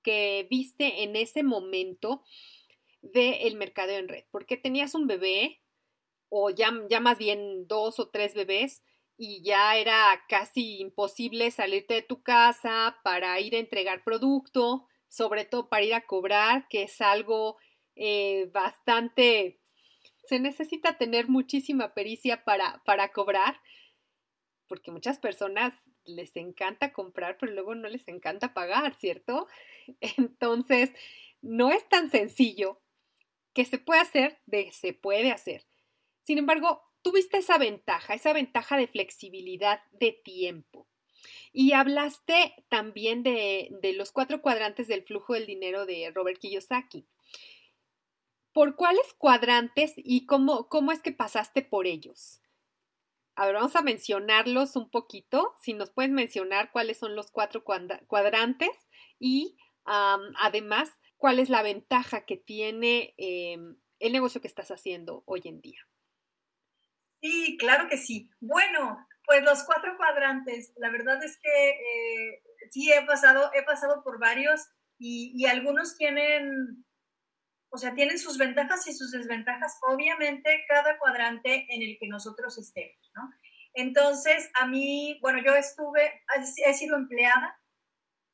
[0.03, 2.23] que viste en ese momento
[3.01, 5.61] del mercadeo en red, porque tenías un bebé
[6.29, 8.83] o ya, ya más bien dos o tres bebés
[9.17, 15.45] y ya era casi imposible salirte de tu casa para ir a entregar producto, sobre
[15.45, 17.57] todo para ir a cobrar, que es algo
[17.95, 19.59] eh, bastante...
[20.25, 23.59] Se necesita tener muchísima pericia para, para cobrar,
[24.67, 25.73] porque muchas personas
[26.03, 29.47] les encanta comprar, pero luego no les encanta pagar, ¿cierto?
[30.17, 30.91] Entonces,
[31.41, 32.81] no es tan sencillo
[33.53, 35.65] que se puede hacer, de se puede hacer.
[36.23, 40.87] Sin embargo, tuviste esa ventaja, esa ventaja de flexibilidad de tiempo.
[41.53, 47.05] Y hablaste también de, los cuatro cuadrantes del flujo del dinero de Robert Kiyosaki.
[48.53, 52.41] ¿Por cuáles cuadrantes y cómo, cómo es que pasaste por ellos?
[53.35, 55.53] A ver, vamos a mencionarlos un poquito.
[55.61, 58.71] Si nos puedes mencionar cuáles son los cuatro cuadrantes
[59.19, 65.41] y además cuál es la ventaja que tiene em, el negocio que estás haciendo hoy
[65.45, 65.85] en día.
[67.25, 68.29] Sí, claro que sí.
[68.39, 74.03] Bueno, pues los cuatro cuadrantes, la verdad es que eh, sí he pasado, he pasado
[74.03, 74.61] por varios
[74.99, 76.85] y, algunos tienen,
[77.69, 82.59] o sea, tienen sus ventajas y sus desventajas, obviamente, cada cuadrante en el que nosotros
[82.59, 83.27] estemos, ¿no?
[83.73, 86.21] Entonces, a mí, bueno, yo estuve,
[86.63, 87.59] he sido empleada,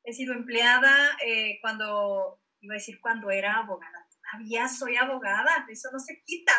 [0.04, 4.06] he sido empleada eh, cuando iba a decir cuando era abogada.
[4.10, 6.52] Todavía soy abogada, eso no se quita.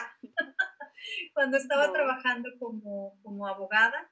[1.35, 4.11] Cuando estaba trabajando como, como abogada,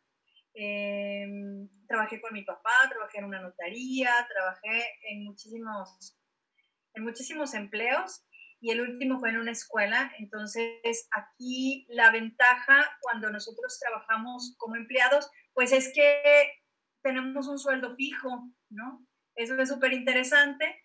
[0.55, 6.19] em, trabajé con mi papá, trabajé en una notaría, trabajé en muchísimos,
[6.95, 8.25] en muchísimos empleos
[8.61, 10.13] y el último fue en una escuela.
[10.19, 16.23] Entonces, aquí la ventaja cuando nosotros trabajamos como empleados, pues es que
[17.03, 19.07] tenemos un sueldo fijo, ¿no?
[19.35, 20.83] Eso es súper interesante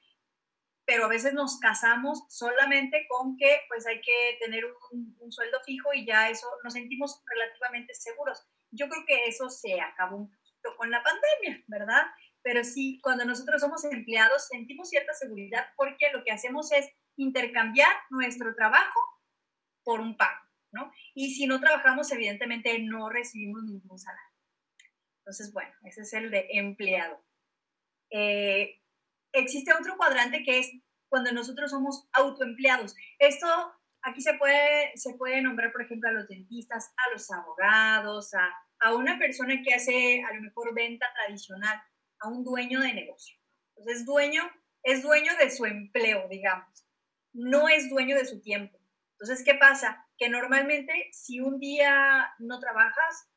[0.85, 5.93] pero a veces nos casamos solamente con que pues hay que tener un, sueldo fijo
[5.93, 8.45] y ya eso nos sentimos relativamente seguros.
[8.71, 12.03] Yo creo que eso se acabó un poquito con la pandemia, ¿verdad?
[12.43, 17.95] Pero sí, cuando nosotros somos empleados sentimos cierta seguridad porque lo que hacemos es intercambiar
[18.11, 18.99] nuestro trabajo
[19.83, 20.91] por un pago, ¿no?
[21.15, 24.29] Y si no trabajamos, evidentemente no recibimos ningún salario.
[25.19, 27.23] Entonces, bueno, ese es el de empleado.
[28.11, 28.79] Eh,
[29.35, 30.71] existe otro cuadrante que es
[31.09, 32.95] cuando nosotros somos autoempleados.
[33.19, 33.47] Esto
[34.01, 38.49] aquí se puede, se puede nombrar, por ejemplo, a los dentistas, a los abogados, a,
[38.79, 41.81] a una persona que hace a lo mejor venta tradicional,
[42.19, 43.37] a un dueño de negocio.
[43.69, 44.43] Entonces, es dueño,
[44.83, 46.85] es dueño de su empleo, digamos.
[47.33, 48.79] No es dueño de su tiempo.
[49.13, 50.05] Entonces, ¿qué pasa?
[50.17, 53.29] Que normalmente si un día no trabajas,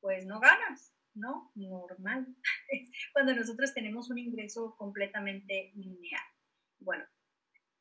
[0.00, 0.92] pues no ganas.
[1.16, 1.50] ¿No?
[1.54, 2.26] Normal.
[3.12, 6.22] Cuando nosotros tenemos un ingreso completamente lineal.
[6.78, 7.04] Bueno,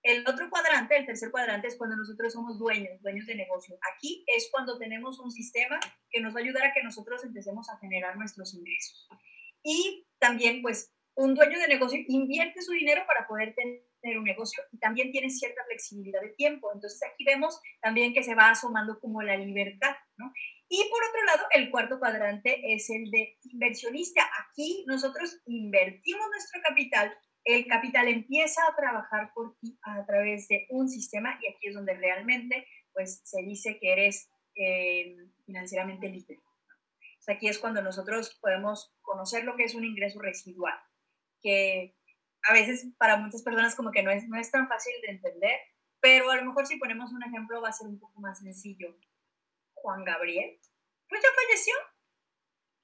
[0.06, 3.76] el otro cuadrante, el tercer cuadrante, es cuando nosotros somos dueños, dueños de negocio.
[3.92, 5.80] Aquí es cuando tenemos un sistema
[6.12, 9.08] que nos va a ayudar a que nosotros empecemos a generar nuestros ingresos.
[9.64, 13.82] Y también, pues, un dueño de negocio invierte su dinero para poder tener
[14.14, 16.72] un negocio y también tiene cierta flexibilidad de tiempo.
[16.74, 20.32] Entonces aquí vemos también que se va asomando como la libertad, ¿no?
[20.70, 24.22] Y por otro lado, el cuarto cuadrante es el de inversionista.
[24.48, 27.14] Aquí nosotros invertimos nuestro capital,
[27.44, 31.76] el capital empieza a trabajar por ti a través de un sistema y aquí es
[31.76, 35.16] donde realmente pues se dice que eres eh,
[35.46, 36.40] financieramente libre.
[37.28, 40.78] aquí es cuando nosotros podemos conocer lo que es un ingreso residual,
[41.42, 41.96] que
[42.48, 45.60] a veces para muchas personas como que no es, no es tan fácil de entender,
[46.00, 48.98] pero a lo mejor si ponemos un ejemplo va a ser un poco más sencillo.
[49.74, 50.60] Juan Gabriel,
[51.08, 51.74] pues ya falleció.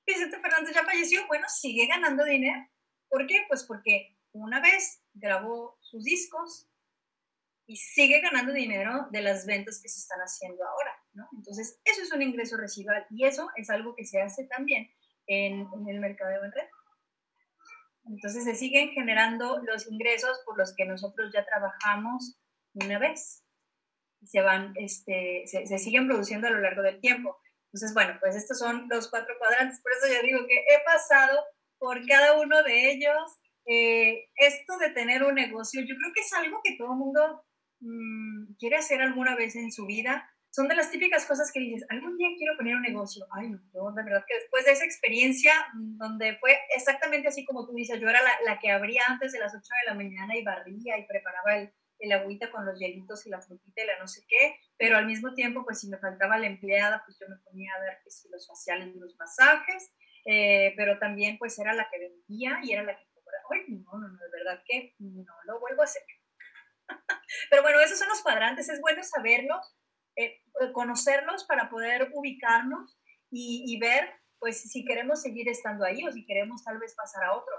[0.06, 2.68] Vicente Fernández ya falleció, bueno, sigue ganando dinero.
[3.10, 3.46] ¿Por qué?
[3.48, 6.68] Pues porque una vez grabó sus discos
[7.66, 11.30] y sigue ganando dinero de las ventas que se están haciendo ahora, ¿no?
[11.38, 14.92] Entonces, eso es un ingreso residual y eso es algo que se hace también
[15.28, 16.68] en, en el mercado de red.
[18.06, 22.38] Entonces, se siguen generando los ingresos por los que nosotros ya trabajamos
[22.74, 23.44] una vez
[24.22, 27.38] y se van, este, se, se siguen produciendo a lo largo del tiempo.
[27.74, 31.40] Entonces, bueno, pues estos son los cuatro cuadrantes, por eso ya digo que he pasado
[31.80, 33.40] por cada uno de ellos.
[33.66, 37.44] Eh, esto de tener un negocio, yo creo que es algo que todo el mundo
[37.80, 40.30] mmm, quiere hacer alguna vez en su vida.
[40.52, 43.26] Son de las típicas cosas que dices, algún día quiero poner un negocio.
[43.32, 47.46] Ay, no, yo de verdad que después de esa experiencia, mm, donde fue exactamente así
[47.46, 49.96] como tú dices, yo era la, la que abría antes de las 8 de la
[49.96, 53.86] mañana y barría y preparaba el, el agüita con los hielitos y la frutita y
[53.86, 57.18] la no sé qué, pero al mismo tiempo, pues si me faltaba la empleada, pues
[57.20, 59.94] yo me ponía a ver pues, los faciales y los masajes,
[60.26, 63.44] eh, pero también pues era la que vendía y era la que cobraba.
[63.52, 66.04] Ay, no, no, no, de verdad que no lo vuelvo a hacer.
[67.50, 69.78] pero bueno, esos son los cuadrantes, es bueno saberlos,
[70.16, 70.42] eh,
[70.74, 72.98] conocerlos para poder ubicarnos
[73.30, 77.24] y, y ver pues si queremos seguir estando ahí o si queremos tal vez pasar
[77.26, 77.54] a otro,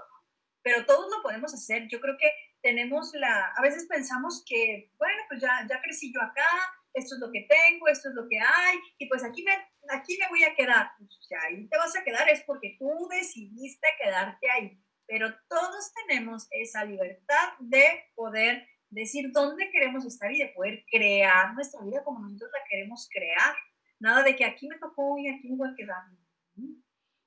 [0.61, 1.87] pero todos lo podemos hacer.
[1.87, 2.29] Yo creo que
[2.61, 6.47] tenemos la, a veces pensamos que, bueno, pues ya, ya crecí yo acá,
[6.93, 9.53] esto es lo que tengo, esto es lo que hay, y pues aquí me,
[9.89, 10.91] aquí me voy a quedar.
[10.97, 14.79] Pues ya ahí te vas a quedar es porque tú decidiste quedarte ahí.
[15.05, 21.53] Pero todos tenemos esa libertad de poder decir dónde queremos estar y de poder crear
[21.53, 23.55] nuestra vida como nosotros la queremos crear.
[23.99, 26.03] Nada de que aquí me tocó y aquí me voy a quedar.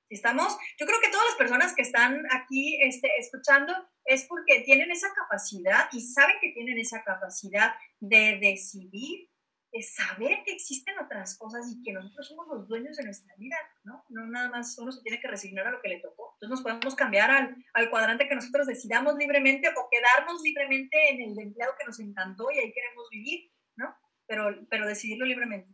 [0.09, 0.57] ¿Estamos?
[0.79, 3.73] Yo creo que todas las personas que están aquí este, escuchando
[4.05, 9.29] es porque tienen esa capacidad y saben que tienen esa capacidad de decidir,
[9.71, 13.57] de saber que existen otras cosas y que nosotros somos los dueños de nuestra vida,
[13.83, 14.03] ¿no?
[14.09, 16.33] No nada más uno se tiene que resignar a lo que le tocó.
[16.35, 21.31] Entonces nos podemos cambiar al, al cuadrante que nosotros decidamos libremente o quedarnos libremente en
[21.31, 23.93] el empleado que nos encantó y ahí queremos vivir, ¿no?
[24.25, 25.73] Pero, pero decidirlo libremente.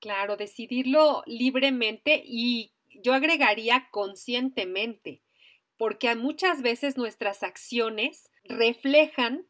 [0.00, 2.72] Claro, decidirlo libremente y
[3.02, 5.22] yo agregaría conscientemente,
[5.76, 9.46] porque muchas veces nuestras acciones reflejan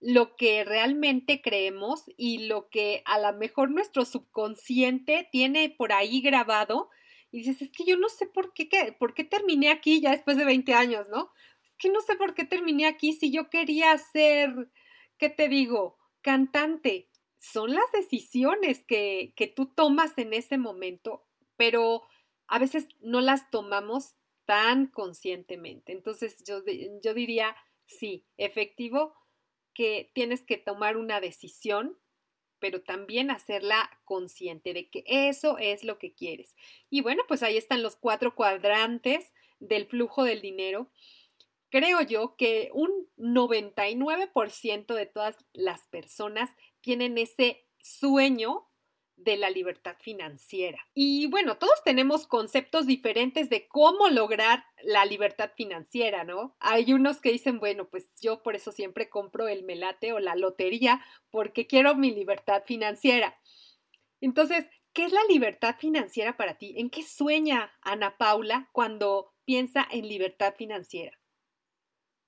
[0.00, 6.20] lo que realmente creemos y lo que a lo mejor nuestro subconsciente tiene por ahí
[6.20, 6.88] grabado
[7.30, 10.12] y dices, es que yo no sé por qué, qué, por qué terminé aquí ya
[10.12, 11.30] después de 20 años, ¿no?
[11.64, 14.70] Es que no sé por qué terminé aquí si yo quería ser,
[15.18, 15.98] ¿qué te digo?
[16.22, 17.08] Cantante.
[17.36, 22.02] Son las decisiones que, que tú tomas en ese momento, pero
[22.46, 24.14] a veces no las tomamos
[24.46, 25.92] tan conscientemente.
[25.92, 26.62] Entonces yo,
[27.02, 29.14] yo diría, sí, efectivo,
[29.78, 31.96] que tienes que tomar una decisión,
[32.58, 36.56] pero también hacerla consciente de que eso es lo que quieres.
[36.90, 40.90] Y bueno, pues ahí están los cuatro cuadrantes del flujo del dinero.
[41.70, 48.67] Creo yo que un 99% de todas las personas tienen ese sueño
[49.18, 50.78] de la libertad financiera.
[50.94, 56.56] Y bueno, todos tenemos conceptos diferentes de cómo lograr la libertad financiera, ¿no?
[56.60, 60.36] Hay unos que dicen, bueno, pues yo por eso siempre compro el melate o la
[60.36, 63.34] lotería porque quiero mi libertad financiera.
[64.20, 66.74] Entonces, ¿qué es la libertad financiera para ti?
[66.78, 71.18] ¿En qué sueña Ana Paula cuando piensa en libertad financiera?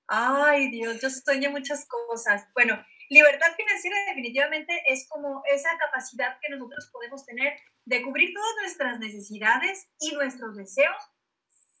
[0.07, 2.45] Ay, Dios, yo sueño muchas cosas.
[2.53, 8.55] Bueno, Libertad financiera definitivamente es como esa capacidad que nosotros podemos tener de cubrir todas
[8.61, 10.95] nuestras necesidades y nuestros deseos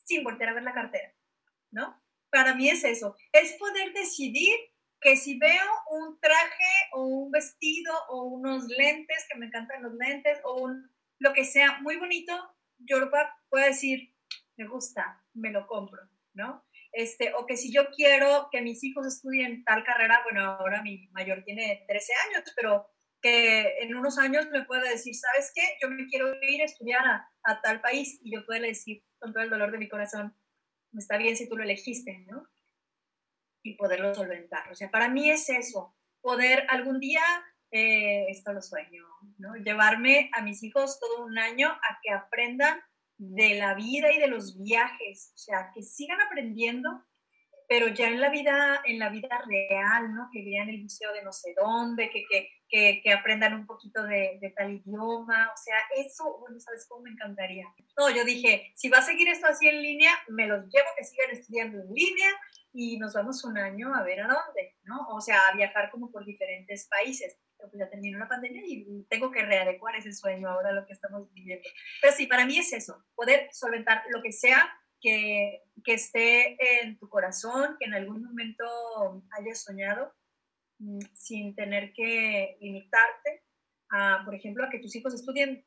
[0.03, 1.15] sin volver a ver la cartera,
[1.71, 2.03] ¿no?
[2.29, 4.57] Para mí es eso, es poder decidir
[4.99, 9.93] que si veo un traje o un vestido o unos lentes, que me encantan los
[9.93, 12.33] lentes, o un, lo que sea muy bonito,
[12.77, 13.09] yo
[13.49, 14.13] puedo decir,
[14.57, 16.01] me gusta, me lo compro,
[16.33, 16.65] ¿no?
[16.91, 21.07] Este, o que si yo quiero que mis hijos estudien tal carrera, bueno, ahora mi
[21.11, 22.87] mayor tiene 13 años, pero
[23.21, 25.61] que en unos años me pueda decir, ¿sabes qué?
[25.81, 29.43] Yo me quiero ir a estudiar a, tal país y yo puedo decir con todo
[29.43, 30.35] el dolor de mi corazón,
[30.97, 32.47] está bien si tú lo elegiste, ¿no?
[33.63, 34.69] Y poderlo solventar.
[34.71, 37.21] O sea, para mí es eso, poder algún día,
[37.69, 39.05] eh, esto lo sueño,
[39.37, 39.55] ¿no?
[39.55, 42.81] Llevarme a mis hijos todo un año a que aprendan
[43.21, 46.89] de la vida y de los viajes, o sea, que sigan aprendiendo,
[47.69, 50.27] pero ya en la vida, en la vida real, ¿no?
[50.33, 52.25] Que vean el museo de no sé dónde, que,
[52.67, 57.03] que, que, aprendan un poquito de, de, tal idioma, o sea, eso, bueno, ¿sabes cómo
[57.03, 57.67] me encantaría?
[57.95, 61.03] No, yo dije, si va a seguir esto así en línea, me los llevo que
[61.03, 62.29] sigan estudiando en línea
[62.73, 65.07] y nos vamos un año a ver a dónde, ¿no?
[65.09, 67.37] O sea, a viajar como por diferentes países
[67.69, 71.31] pues ya terminó la pandemia y tengo que readecuar ese sueño ahora lo que estamos
[71.33, 71.67] viviendo.
[72.01, 76.97] Pero sí, para mí es eso, poder solventar lo que sea que, que esté en
[76.97, 80.13] tu corazón, que en algún momento hayas soñado,
[80.79, 83.43] mm, sin tener que limitarte
[83.89, 85.65] a, por ejemplo, a que tus hijos estudien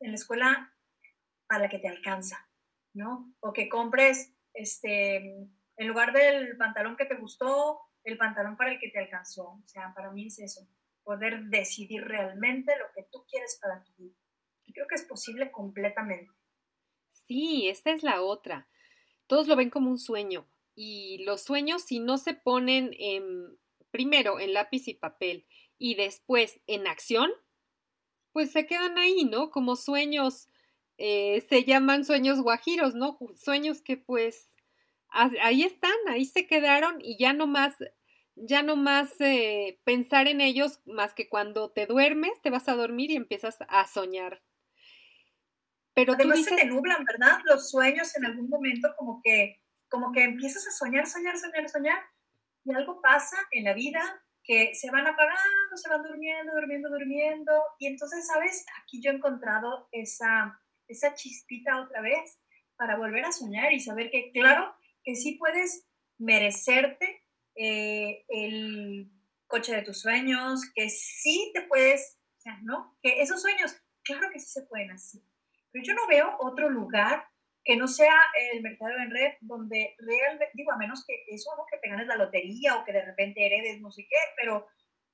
[0.00, 0.72] en la escuela
[1.48, 2.48] a la que te alcanza,
[2.94, 3.34] ¿no?
[3.40, 5.16] O que compres, este,
[5.76, 9.60] en lugar del pantalón que te gustó, el pantalón para el que te alcanzó.
[9.64, 10.68] O sea, para mí es eso,
[11.04, 14.16] poder decidir realmente lo que tú quieres para tu vida.
[14.64, 16.32] Y creo que es posible completamente.
[17.10, 18.68] Sí, esta es la otra.
[19.26, 23.58] Todos lo ven como un sueño y los sueños si no se ponen en,
[23.90, 25.46] primero en lápiz y papel
[25.78, 27.30] y después en acción,
[28.32, 29.50] pues se quedan ahí, ¿no?
[29.50, 30.48] Como sueños,
[30.98, 33.18] eh, se llaman sueños guajiros, ¿no?
[33.36, 34.50] Sueños que pues
[35.08, 37.76] ahí están, ahí se quedaron y ya no más,
[38.36, 42.74] ya no más eh, pensar en ellos más que cuando te duermes, te vas a
[42.74, 44.42] dormir y empiezas a soñar.
[45.94, 47.38] Pero Además tú se te nublan, ¿verdad?
[47.44, 51.98] Los sueños en algún momento como que, como que empiezas a soñar, soñar, soñar, soñar
[52.64, 54.02] y algo pasa en la vida
[54.42, 58.66] que se van apagando, se van durmiendo, durmiendo, durmiendo y entonces, ¿sabes?
[58.82, 62.38] Aquí yo he encontrado esa, esa chispita otra vez
[62.76, 64.74] para volver a soñar y saber que, claro,
[65.04, 65.86] que sí puedes
[66.18, 67.23] merecerte
[67.56, 69.10] eh, el
[69.46, 72.96] coche de tus sueños, que sí te puedes, o sea, ¿no?
[73.02, 75.22] Que esos sueños, claro que sí se pueden hacer.
[75.70, 77.26] Pero yo no veo otro lugar
[77.64, 78.14] que no sea
[78.52, 81.64] el mercado en red donde realmente, digo, a menos que eso, ¿no?
[81.70, 84.66] Que te ganes la lotería o que de repente heredes no sé qué, pero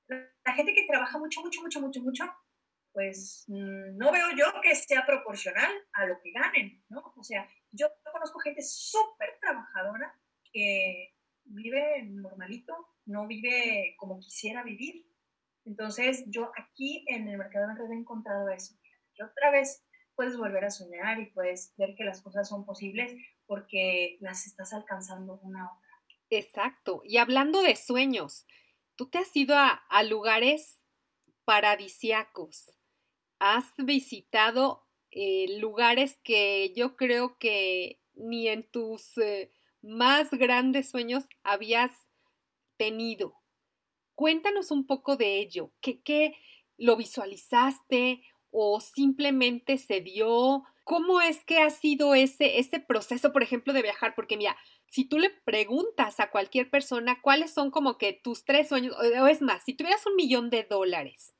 [0.07, 2.25] la gente que trabaja mucho, mucho, mucho, mucho, mucho,
[2.91, 7.13] pues mm, no veo yo que sea proporcional a lo que ganen, ¿no?
[7.15, 10.13] O sea, yo conozco gente súper trabajadora
[10.51, 11.15] que
[11.53, 12.73] vive normalito,
[13.05, 15.05] no vive como quisiera vivir.
[15.65, 18.75] Entonces, yo aquí en el mercado de red he encontrado eso.
[19.15, 19.85] Que otra vez
[20.15, 23.13] puedes volver a soñar y puedes ver que las cosas son posibles
[23.45, 25.89] porque las estás alcanzando una a otra.
[26.29, 27.01] Exacto.
[27.03, 28.45] Y hablando de sueños,
[28.95, 30.81] tú te has ido a, a lugares
[31.45, 32.73] paradisiacos.
[33.39, 39.51] Has visitado eh, lugares que yo creo que ni en tus eh,
[39.81, 41.91] más grandes sueños habías
[42.77, 43.35] tenido.
[44.15, 45.71] Cuéntanos un poco de ello.
[45.81, 46.35] ¿Qué, qué
[46.77, 50.63] lo visualizaste o simplemente se dio?
[50.83, 54.13] ¿Cómo es que ha sido ese, ese proceso, por ejemplo, de viajar?
[54.15, 54.57] Porque mira,
[54.87, 59.27] si tú le preguntas a cualquier persona cuáles son como que tus tres sueños, o
[59.27, 61.33] es más, si tuvieras un millón de dólares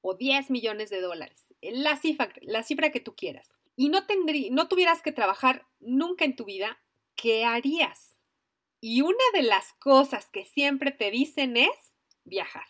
[0.00, 4.00] o 10 millones de dólares, la cifra, la cifra que tú quieras, y no,
[4.50, 6.78] no tuvieras que trabajar nunca en tu vida,
[7.14, 8.20] ¿qué harías?
[8.80, 12.66] Y una de las cosas que siempre te dicen es viajar.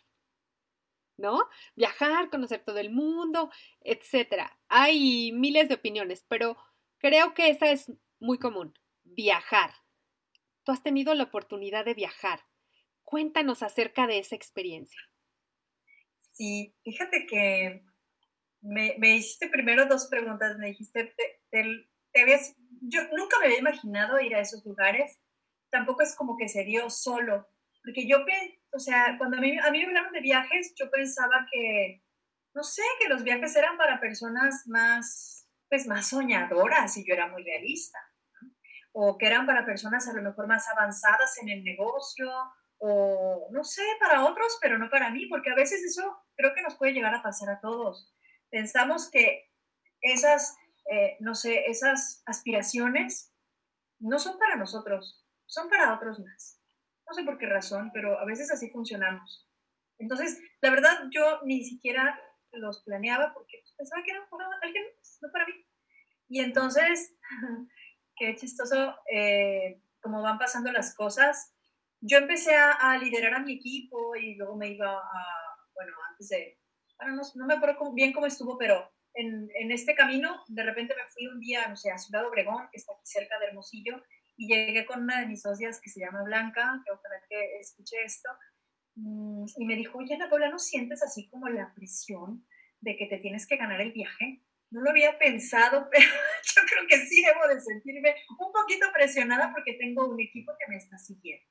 [1.16, 1.38] ¿No?
[1.76, 4.58] Viajar, conocer todo el mundo, etcétera.
[4.68, 6.56] Hay miles de opiniones, pero
[6.98, 8.74] creo que esa es muy común.
[9.04, 9.72] Viajar.
[10.64, 12.40] Tú has tenido la oportunidad de viajar.
[13.02, 15.00] Cuéntanos acerca de esa experiencia.
[16.32, 17.84] Sí, fíjate que
[18.62, 20.56] me, me, hiciste primero dos preguntas.
[20.58, 21.14] Me dijiste,
[21.50, 21.88] te,
[22.82, 25.20] yo nunca me había imaginado ir a esos lugares.
[25.70, 27.48] Tampoco es como que se dio solo.
[27.84, 28.18] Porque yo,
[28.72, 32.02] o sea, cuando a mí, a mí me hablaron de viajes, yo pensaba que,
[32.54, 37.28] no sé, que los viajes eran para personas más, pues más soñadoras y yo era
[37.28, 37.98] muy realista.
[38.92, 42.30] O que eran para personas a lo mejor más avanzadas en el negocio
[42.78, 46.62] o no sé, para otros, pero no para mí, porque a veces eso creo que
[46.62, 48.12] nos puede llegar a pasar a todos
[48.52, 49.50] pensamos que
[50.02, 50.54] esas,
[50.90, 53.32] eh, no sé, esas aspiraciones
[53.98, 56.60] no son para nosotros, son para otros más.
[57.06, 59.48] No sé por qué razón, pero a veces así funcionamos.
[59.98, 62.20] Entonces, la verdad, yo ni siquiera
[62.52, 64.84] los planeaba porque pensaba que eran para alguien
[65.20, 65.52] no para mí.
[66.28, 67.14] Y entonces,
[68.16, 71.54] qué chistoso eh, cómo van pasando las cosas.
[72.00, 76.58] Yo empecé a, liderar a mi equipo y luego me iba a, bueno, antes de,
[77.36, 81.40] no, me acuerdo bien cómo estuvo, pero en, este camino de repente me fui un
[81.40, 84.02] día, no sé, a Ciudad Obregón, que está aquí cerca de Hermosillo,
[84.36, 87.96] y llegué con una de mis socias que se llama Blanca, que ojalá que escuche
[88.04, 88.30] esto,
[88.96, 92.46] mm, y me dijo, oye, Ana ¿no sientes así como la presión
[92.80, 94.42] de que te tienes que ganar el viaje?
[94.70, 99.52] No lo había pensado, pero yo creo que sí debo de sentirme un poquito presionada
[99.52, 101.46] porque tengo un equipo que me está siguiendo,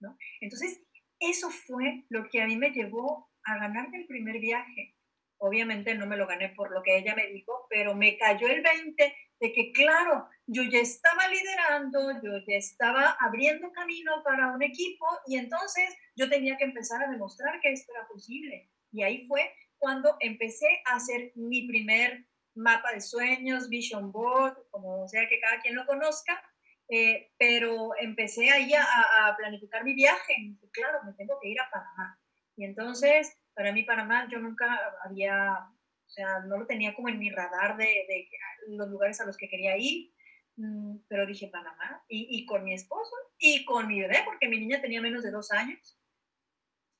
[0.00, 0.18] ¿no?
[0.40, 0.82] Entonces,
[1.20, 4.95] eso fue lo que a mí me llevó a ganarme el primer viaje.
[5.38, 8.62] Obviamente no me lo gané por lo que ella me dijo, pero me cayó el
[8.62, 14.62] 20 de que, claro, yo ya estaba liderando, yo ya estaba abriendo camino para un
[14.62, 18.70] equipo y entonces yo tenía que empezar a demostrar que esto era posible.
[18.92, 22.24] Y ahí fue cuando empecé a hacer mi primer
[22.54, 26.42] mapa de sueños, vision board, como sea que cada quien lo conozca,
[26.88, 30.34] Eh, pero empecé ahí a, a, planificar mi viaje.
[30.38, 32.16] Y claro, me tengo que ir a Panamá.
[32.56, 34.68] Y entonces, para mí Panamá, yo nunca
[35.02, 38.28] había, o sea, no lo tenía como en mi radar de, de
[38.68, 40.12] los lugares a los que quería ir.
[40.58, 44.58] Mm, pero dije Panamá y, y, con mi esposo y con mi bebé, porque mi
[44.58, 45.98] niña tenía menos de dos años.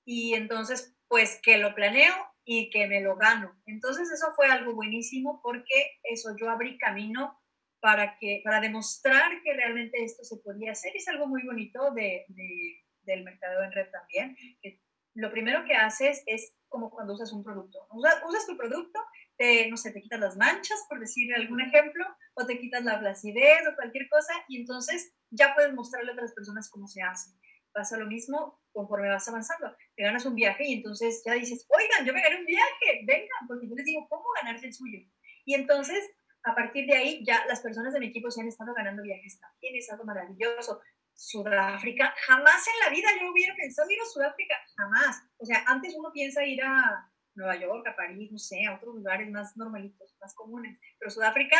[0.06, 3.54] Y entonces, pues que lo planeo y que me lo gano.
[3.66, 7.38] Entonces eso fue algo buenísimo porque eso yo abrí camino
[7.80, 10.96] para, que, para demostrar que realmente esto se podía hacer.
[10.96, 14.36] Es algo muy bonito de, de, del mercado en red también.
[14.62, 14.80] Que
[15.16, 17.86] lo primero que haces es como cuando usas un producto.
[17.90, 19.00] Usas, tu producto,
[19.36, 22.04] te, no sé, te quitas las manchas, por decir algún ejemplo,
[22.34, 26.32] o te quitas la flacidez o cualquier cosa, y entonces ya puedes mostrarle a otras
[26.34, 27.30] personas cómo se hace.
[27.72, 29.74] Pasa lo mismo conforme vas avanzando.
[29.96, 33.48] Te ganas un viaje y entonces ya dices, oigan, yo me gané un viaje, vengan,
[33.48, 34.98] porque yo les digo, ¿cómo ganarse el suyo?
[35.46, 36.04] Y entonces,
[36.42, 39.40] a partir de ahí, ya las personas de mi equipo se han estado ganando viajes
[39.40, 40.80] también, es algo maravilloso.
[41.16, 45.22] Sudáfrica, jamás en la vida yo hubiera pensado ir a Sudáfrica, jamás.
[45.38, 48.94] O sea, antes uno piensa ir a Nueva York, a París, no sé, a otros
[48.94, 51.56] lugares más normalitos, más comunes, pero Sudáfrica,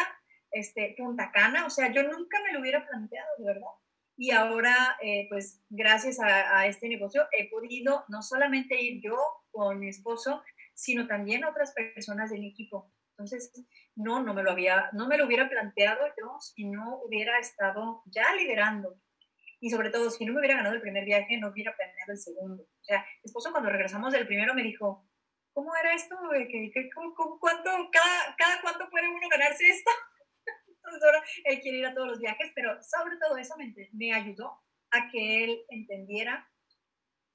[0.50, 3.62] este, Punta Cana, o sea, yo nunca me lo hubiera planteado, verdad.
[4.18, 9.16] Y ahora, eh, pues gracias a, a, este negocio, he podido no solamente ir yo
[9.50, 10.42] con mi esposo,
[10.74, 12.90] sino también otras personas de mi equipo.
[13.10, 13.52] Entonces,
[13.94, 18.02] no, no me lo había, no me lo hubiera planteado yo si no hubiera estado
[18.06, 18.98] ya liderando.
[19.60, 22.18] Y sobre todo, si no me hubiera ganado el primer viaje, no hubiera planeado el
[22.18, 22.62] segundo.
[22.62, 25.08] O sea, mi esposo cuando regresamos del primero me dijo,
[25.52, 26.16] ¿cómo era esto?
[26.30, 29.90] ¿Qué, qué, cómo, cuánto, cada, cada cuánto puede uno ganarse esto?
[30.68, 34.12] Entonces ahora él quiere ir a todos los viajes, pero sobre todo eso me, me
[34.12, 36.48] ayudó a que él entendiera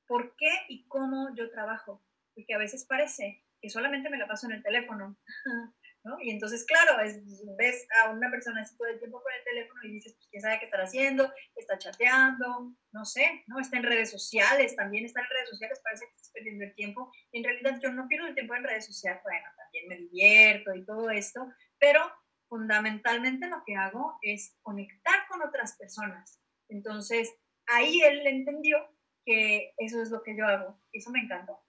[0.08, 2.04] por qué y cómo yo trabajo.
[2.36, 5.18] Porque a veces parece que solamente me la paso en el teléfono.
[6.04, 6.18] ¿No?
[6.20, 7.22] Y entonces, claro, es,
[7.58, 10.42] ves a una persona así todo el tiempo con el teléfono y dices, pues, ¿quién
[10.42, 11.32] sabe qué está haciendo?
[11.56, 13.60] Está chateando, no sé, ¿no?
[13.60, 17.12] Está en redes sociales, también está en redes sociales, parece que estás perdiendo el tiempo.
[17.32, 20.86] En realidad yo no pierdo el tiempo en redes sociales, bueno, también me divierto y
[20.86, 21.48] todo esto,
[21.78, 22.02] pero
[22.50, 26.42] fundamentalmente lo que hago es conectar con otras personas.
[26.68, 27.34] Entonces,
[27.68, 28.78] ahí él entendió
[29.26, 30.82] que eso es lo que yo hago.
[30.92, 31.60] Eso me encantó.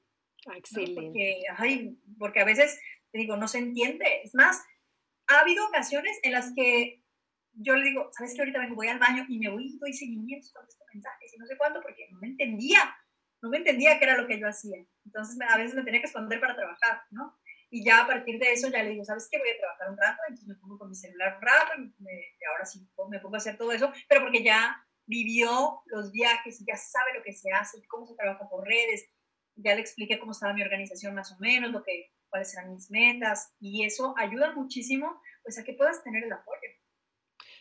[0.46, 1.00] Ah, excelente.
[1.00, 2.80] Porque, ay, porque a veces,
[3.12, 4.22] te digo, no se entiende.
[4.24, 4.62] Es más,
[5.28, 7.02] ha habido ocasiones en las que
[7.54, 8.40] yo le digo, ¿sabes qué?
[8.40, 11.38] Ahorita vengo, voy al baño y me voy y doy seguimiento con este mensaje y
[11.38, 12.96] no sé cuánto, porque no me entendía.
[13.42, 14.78] No me entendía qué era lo que yo hacía.
[15.04, 17.36] Entonces, a veces me tenía que esconder para trabajar, ¿no?
[17.70, 19.38] Y ya a partir de eso ya le digo, ¿sabes qué?
[19.38, 22.66] Voy a trabajar un rato, entonces me pongo con mi celular un rato, y, ahora
[22.66, 26.76] sí me pongo a hacer todo eso, pero porque ya vivió los viajes y ya
[26.76, 29.08] sabe lo que se hace, cómo se trabaja por redes,
[29.56, 32.90] ya le expliqué cómo estaba mi organización más o menos, lo que, cuáles eran mis
[32.90, 36.58] metas, y eso ayuda muchísimo pues a que puedas tener el apoyo.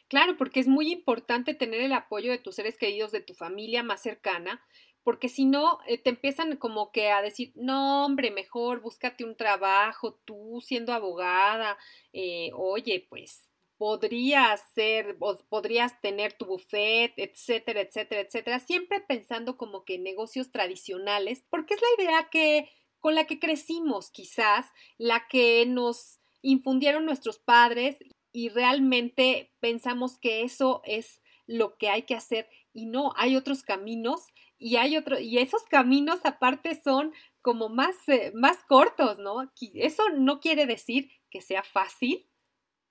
[0.07, 3.84] Claro, porque es muy importante tener el apoyo de tus seres queridos, de tu familia
[3.84, 4.61] más cercana,
[5.03, 9.36] porque si no, eh, te empiezan como que a decir, no, hombre, mejor búscate un
[9.36, 11.78] trabajo, tú siendo abogada,
[12.13, 15.17] eh, oye, pues podrías ser,
[15.49, 21.82] podrías tener tu buffet, etcétera, etcétera, etcétera, siempre pensando como que negocios tradicionales, porque es
[21.82, 22.69] la idea que
[23.02, 27.97] con la que crecimos, quizás, la que nos infundieron nuestros padres
[28.32, 33.64] y realmente pensamos que eso es lo que hay que hacer y no, hay otros
[33.64, 34.28] caminos
[34.58, 39.52] y hay y esos caminos aparte son como más, eh, más cortos, ¿no?
[39.74, 42.30] Eso no quiere decir que sea fácil,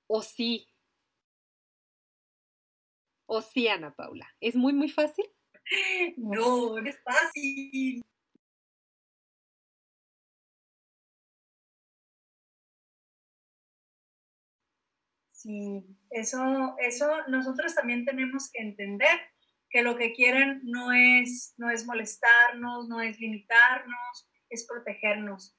[0.09, 0.67] o sí.
[3.27, 4.29] O sí, Ana Paula.
[4.41, 5.25] ¿Es muy, muy fácil?
[6.17, 8.03] No, no es fácil.
[15.41, 19.18] Sí, eso, eso nosotros también tenemos que entender
[19.70, 25.57] que lo que quieren no es, no es molestarnos, no es limitarnos, es protegernos.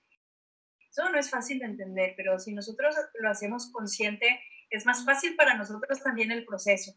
[0.88, 5.36] Eso no es fácil de entender, pero si nosotros lo hacemos consciente, es más fácil
[5.36, 6.94] para nosotros también el proceso.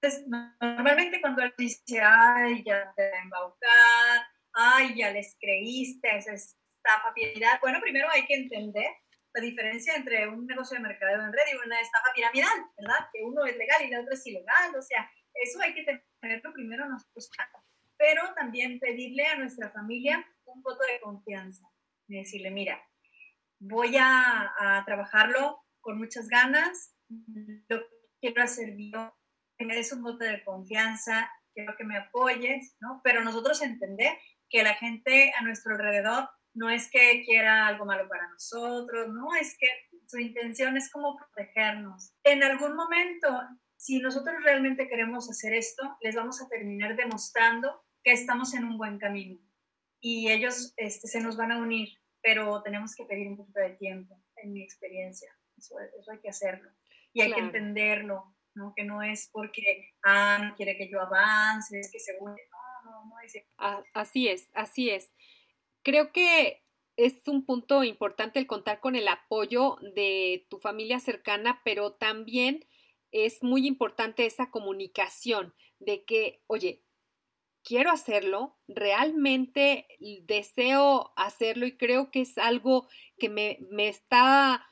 [0.00, 6.08] Entonces, normalmente cuando él dice, ay, ya te va a embaucar, ay, ya les creíste,
[6.16, 8.92] esa estafa piramidal, bueno, primero hay que entender
[9.38, 13.08] la diferencia entre un negocio de mercadeo en red y una estafa piramidal, ¿verdad?
[13.12, 16.52] Que uno es legal y el otro es ilegal, o sea, eso hay que tenerlo
[16.52, 17.30] primero nosotros
[17.96, 21.66] pero también pedirle a nuestra familia un voto de confianza,
[22.06, 22.80] y decirle, mira,
[23.58, 26.96] voy a, a trabajarlo con muchas ganas,
[27.68, 27.80] lo
[28.20, 29.16] quiero hacer yo,
[29.56, 33.00] que me des un voto de confianza, quiero que me apoyes, ¿no?
[33.02, 34.16] Pero nosotros entender
[34.48, 36.28] que la gente a nuestro alrededor
[36.58, 39.68] no es que quiera algo malo para nosotros, no es que
[40.06, 42.12] su intención es como protegernos.
[42.24, 43.28] En algún momento
[43.78, 48.76] si nosotros realmente queremos hacer esto, les vamos a terminar demostrando que estamos en un
[48.76, 49.40] buen camino
[50.00, 51.88] y ellos este, se nos van a unir,
[52.20, 55.30] pero tenemos que pedir un poquito de tiempo, en mi experiencia.
[55.56, 56.70] Eso, hay que hacerlo
[57.12, 58.72] y hay que entenderlo, ¿no?
[58.76, 62.32] que no es porque, ah, no quiere que yo avance, es que según...
[62.32, 63.32] No, no, no es...
[63.94, 65.12] Así es, así es.
[65.88, 66.66] Creo que
[66.98, 72.66] es un punto importante el contar con el apoyo de tu familia cercana, pero también
[73.10, 76.84] es muy importante esa comunicación de que, oye,
[77.64, 79.86] quiero hacerlo, realmente
[80.24, 82.86] deseo hacerlo y creo que es algo
[83.18, 84.66] que me, me está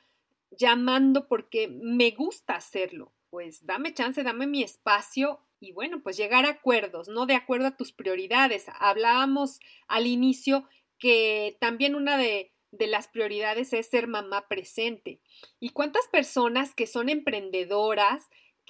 [0.51, 3.11] llamando porque me gusta hacerlo.
[3.31, 7.25] Pues dame chance, dame mi espacio y bueno, pues llegar a acuerdos, ¿no?
[7.25, 8.67] De acuerdo a tus prioridades.
[8.79, 10.67] Hablábamos al inicio
[10.99, 15.21] que también una de, de las prioridades es ser mamá presente.
[15.59, 18.29] ¿Y cuántas personas que son emprendedoras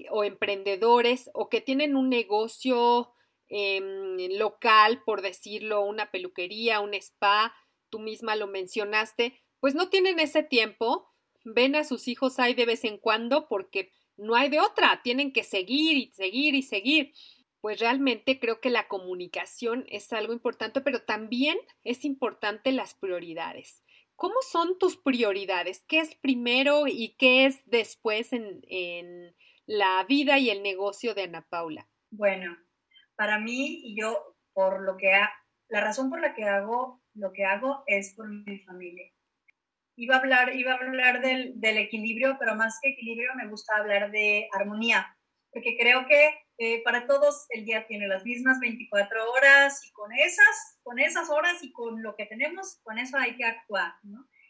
[0.09, 3.11] o emprendedores o que tienen un negocio
[3.49, 7.55] em, local, por decirlo, una peluquería, un spa,
[7.89, 11.09] tú misma lo mencionaste, pues no tienen ese tiempo,
[11.43, 15.31] ven a sus hijos ahí de vez en cuando porque no hay de otra, tienen
[15.31, 17.13] que seguir y seguir y seguir.
[17.61, 23.83] Pues realmente creo que la comunicación es algo importante, pero también es importante las prioridades.
[24.15, 25.83] ¿Cómo son tus prioridades?
[25.87, 29.35] ¿Qué es primero y qué es después en, en
[29.65, 31.87] la vida y el negocio de Ana Paula?
[32.09, 32.57] Bueno,
[33.15, 35.11] para mí y yo, por lo que
[35.69, 39.11] la razón por la que hago lo que hago es por mi familia.
[39.95, 43.75] Iba a hablar, iba a hablar del, del equilibrio, pero más que equilibrio me gusta
[43.75, 45.17] hablar de armonía,
[45.51, 46.29] porque creo que
[46.59, 51.29] eh, para todos el día tiene las mismas 24 horas y con esas, con esas
[51.29, 53.93] horas y con lo que tenemos, con eso hay que actuar.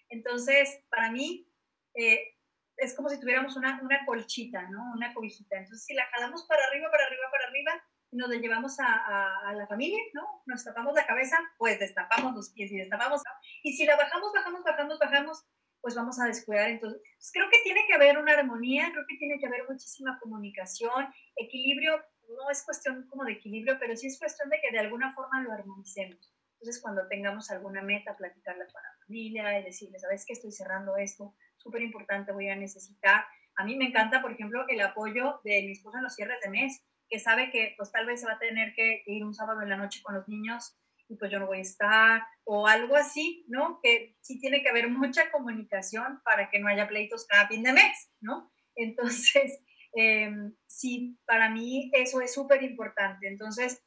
[0.09, 1.51] Entonces, para mí,
[1.95, 2.37] eh,
[2.77, 4.93] es como si tuviéramos una, una colchita, ¿no?
[4.93, 5.57] Una cobijita.
[5.57, 9.53] Entonces, si la jalamos para arriba, para arriba, para arriba, nos la llevamos a, a,
[9.53, 10.43] la familia, ¿no?
[10.45, 13.21] Nos tapamos la cabeza, pues destapamos los pies y destapamos.
[13.25, 13.31] ¿no?
[13.63, 15.45] Y si la bajamos, bajamos, bajamos, bajamos,
[15.81, 16.69] pues vamos a descuidar.
[16.69, 20.19] Entonces, pues creo que tiene que haber una armonía, creo que tiene que haber muchísima
[20.19, 24.79] comunicación, equilibrio, no es cuestión como de equilibrio, pero sí es cuestión de que de
[24.79, 26.33] alguna forma lo armonicemos.
[26.53, 30.33] Entonces, cuando tengamos alguna meta, platicarla con la familia y decirles, ¿sabes qué?
[30.33, 33.25] Estoy cerrando esto, súper importante, voy a necesitar.
[33.55, 36.49] A mí me encanta, por ejemplo, el apoyo de mi esposo en los cierres de
[36.49, 39.61] mes, que sabe que pues tal vez se va a tener que ir un sábado
[39.61, 40.77] en la noche con los niños
[41.09, 43.79] y pues yo no voy a estar, o algo así, ¿no?
[43.81, 47.73] Que sí tiene que haber mucha comunicación para que no haya pleitos cada fin de
[47.73, 48.51] mes, ¿no?
[48.75, 49.59] Entonces,
[49.93, 53.27] em, sí, para mí eso es súper importante.
[53.27, 53.83] Entonces,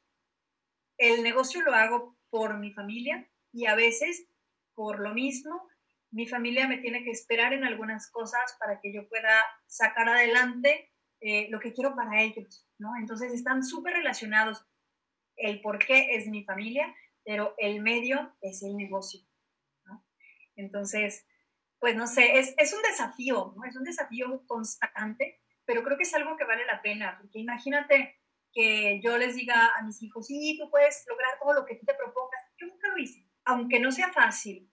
[0.98, 4.26] el negocio lo hago por mi familia y a veces
[4.74, 5.68] por lo mismo,
[6.10, 10.90] mi familia me tiene que esperar en algunas cosas para que yo pueda sacar adelante
[11.20, 12.96] eh, lo que quiero para ellos, ¿no?
[12.96, 14.66] Entonces están súper relacionados.
[15.36, 16.94] El por qué es mi familia,
[17.24, 19.20] pero el medio es el negocio.
[19.84, 20.04] ¿no?
[20.56, 21.26] Entonces,
[21.78, 23.64] pues no sé, es, es, un desafío, ¿no?
[23.64, 28.20] Es un desafío constante, pero creo que es algo que vale la pena, porque imagínate
[28.52, 31.86] que yo les diga a mis hijos, sí, tú puedes lograr todo lo que tú
[31.86, 32.40] te propongas.
[32.58, 34.70] Yo nunca lo hice, aunque no sea fácil.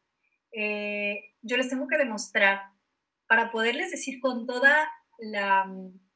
[0.52, 2.72] Eh, yo les tengo que demostrar
[3.28, 4.90] para poderles decir con toda
[5.20, 5.72] la,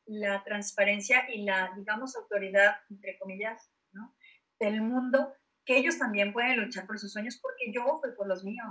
[0.06, 4.16] la transparencia y la, digamos, autoridad, entre comillas, ¿no?
[4.60, 5.34] del mundo,
[5.66, 8.68] que ellos también pueden luchar por sus sueños porque yo fui por los míos,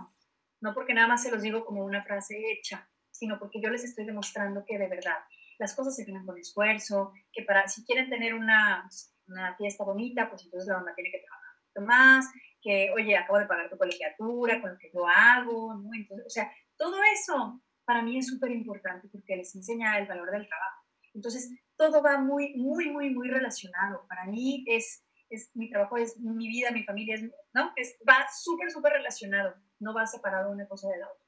[0.61, 3.85] no porque nada más se los digo como una frase hecha, sino porque yo les
[3.85, 5.19] estoy demostrando que de verdad
[5.59, 8.89] las cosas se ganan con esfuerzo, que para si quieren tener una,
[9.29, 12.27] una fiesta bonita, pues entonces la mamá tiene que trabajar un poquito más,
[12.63, 15.91] que, oye, acabo de pagar tu colegiatura con lo que yo hago, ¿no?
[15.95, 20.31] Entonces, o sea, todo eso para mí es súper importante porque les enseña el valor
[20.31, 20.87] del trabajo.
[21.13, 24.07] Entonces, todo va muy, muy, muy, muy relacionado.
[24.09, 27.23] Para mí es es mi trabajo, es mi vida, mi familia, es,
[27.55, 27.73] ¿no?
[27.77, 31.25] Es, va súper, súper relacionado, no va separado una cosa de la otra.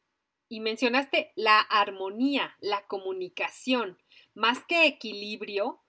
[0.48, 3.96] Y mencionaste la armonía, la comunicación,
[4.34, 5.82] más que equilibrio,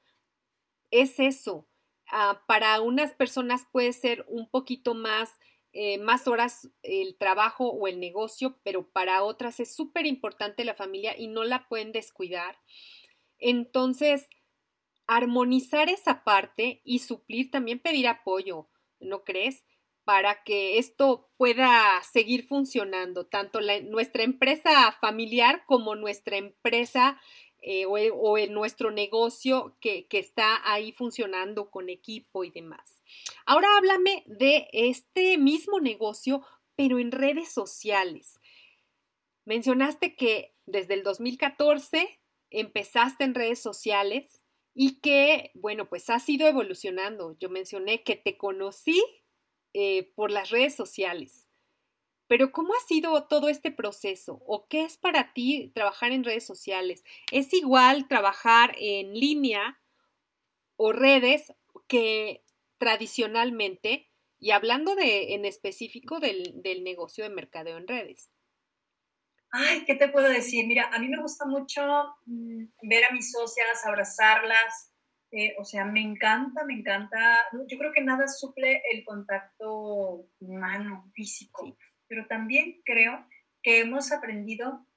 [0.91, 1.67] es eso.
[2.11, 5.39] Ah, para unas personas puede ser un poquito más,
[5.73, 10.75] eh, más horas el trabajo o el negocio, pero para otras es súper importante la
[10.75, 12.57] familia y no la pueden descuidar.
[13.39, 14.29] Entonces,
[15.07, 19.65] armonizar esa parte y suplir, también pedir apoyo, ¿no crees?
[20.03, 27.19] Para que esto pueda seguir funcionando, tanto nuestra empresa familiar como nuestra empresa
[27.61, 33.01] eh, o, en nuestro negocio que, que está ahí funcionando con equipo y demás.
[33.45, 36.45] Ahora háblame de este mismo negocio,
[36.75, 38.41] pero en redes sociales.
[39.45, 44.42] Mencionaste que desde el 2014 empezaste en redes sociales
[44.73, 47.37] y que, bueno, pues ha ido evolucionando.
[47.39, 49.03] Yo mencioné que te conocí
[49.73, 51.47] eh, por las redes sociales,
[52.27, 54.41] pero ¿cómo ha sido todo este proceso?
[54.45, 57.03] ¿O qué es para ti trabajar en redes sociales?
[57.31, 59.79] ¿Es igual trabajar en línea
[60.75, 61.53] o redes
[61.87, 62.43] que
[62.79, 64.09] tradicionalmente?
[64.39, 68.29] Y hablando de, en específico del, del negocio de mercadeo en redes.
[69.55, 70.65] Ay, ¿qué te puedo decir?
[70.65, 71.83] Mira, a mí me gusta mucho
[72.25, 74.91] mm, ver a mis socias, abrazarlas.
[75.29, 77.37] Eh, o sea, me encanta, me encanta.
[77.67, 81.77] Yo creo que nada suple el contacto humano, físico,
[82.07, 83.27] pero también creo
[83.61, 84.87] que hemos aprendido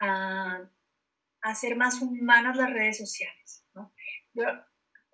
[0.00, 0.70] a,
[1.42, 3.66] hacer más humanas las redes sociales.
[3.74, 3.92] ¿no?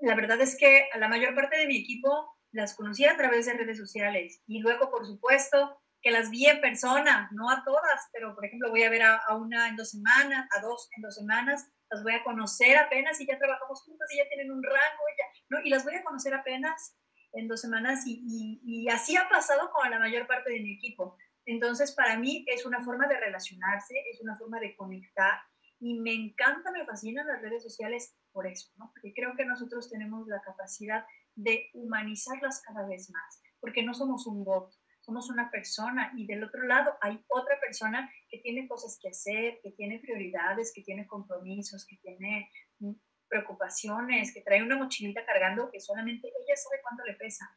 [0.01, 3.47] la verdad es que a la mayor parte de mi equipo las conocí a través
[3.47, 8.09] de redes sociales y luego, por supuesto, que las vi en persona, no a todas,
[8.13, 11.15] pero por ejemplo voy a ver a, una en dos semanas, a dos en dos
[11.15, 15.03] semanas, las voy a conocer apenas y ya trabajamos juntas y ya tienen un rango,
[15.13, 15.65] y, ya, ¿no?
[15.65, 16.99] y las voy a conocer apenas
[17.33, 20.75] en dos semanas y, y, y, así ha pasado con la mayor parte de mi
[20.75, 21.17] equipo.
[21.47, 25.41] Entonces, para mí es una forma de relacionarse, es una forma de conectar
[25.81, 28.91] y me encanta, me fascinan las redes sociales por eso, ¿no?
[28.93, 34.27] Porque creo que nosotros tenemos la capacidad de humanizarlas cada vez más, porque no somos
[34.27, 34.73] un bot,
[35.03, 39.59] somos una persona y del otro lado hay otra persona que tiene cosas que hacer,
[39.63, 42.93] que tiene prioridades, que tiene compromisos, que tiene mm,
[43.29, 47.51] preocupaciones, que trae una mochilita cargando que solamente ella sabe cuánto le pesa.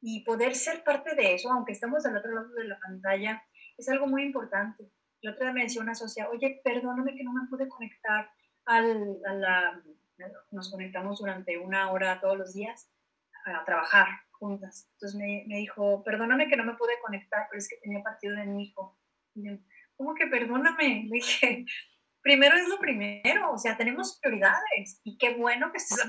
[0.00, 3.42] Y poder ser parte de eso, aunque estemos al otro lado de la pantalla,
[3.76, 4.90] es algo muy importante.
[5.20, 8.30] La otra vez me decía una socia, oye, perdóname que no me pude conectar
[8.64, 9.82] al, a la...
[10.50, 12.90] Nos conectamos durante una hora todos los días
[13.44, 14.08] a trabajar
[14.40, 18.46] Entonces me, dijo, perdóname que no me pude conectar, pero es que tenía partido de
[18.46, 18.98] mi hijo.
[19.96, 21.04] ¿Cómo que perdóname?
[21.08, 21.64] Le dije,
[22.22, 26.04] primero es lo primero, o sea, tenemos prioridades y qué bueno que estés,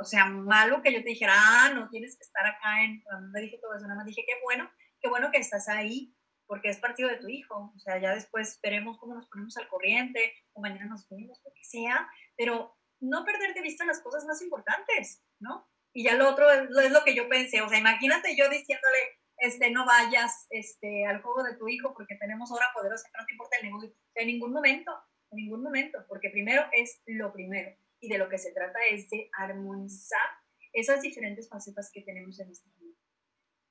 [0.00, 3.28] o sea, malo que yo te dijera, ah, no tienes que estar acá en, no
[3.32, 4.70] me dije todo eso, nada más dije, qué bueno,
[5.00, 6.14] qué bueno que estás ahí,
[6.46, 9.68] porque es partido de tu hijo, o sea, ya después veremos cómo nos ponemos al
[9.68, 14.24] corriente, o mañana nos ponemos, lo que sea, pero no perder de vista las cosas
[14.24, 15.68] más importantes, ¿no?
[15.96, 18.98] Y ya lo otro es, lo que yo pensé, o sea, imagínate yo diciéndole,
[19.38, 23.32] este, no vayas este, al juego de tu hijo porque tenemos hora poderosa, no te
[23.32, 23.94] importa el negocio.
[24.16, 24.92] En ningún momento,
[25.30, 27.76] en ningún momento, porque primero es lo primero.
[28.00, 30.28] Y de lo que se trata es de armonizar
[30.72, 32.96] esas diferentes facetas que tenemos en nuestra vida.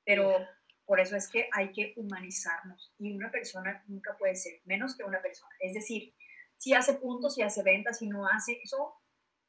[0.05, 0.47] Pero
[0.86, 2.93] por eso es que hay que humanizarnos.
[2.99, 5.53] Y una persona nunca puede ser menos que una persona.
[5.59, 6.15] Es decir,
[6.57, 8.95] si hace puntos, si hace ventas, si no hace, eso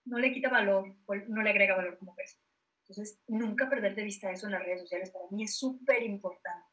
[0.05, 0.97] no le quita valor,
[1.29, 2.44] no le agrega valor como persona.
[2.89, 6.69] Entonces, nunca perder de vista eso en las redes sociales para mí es súper importante.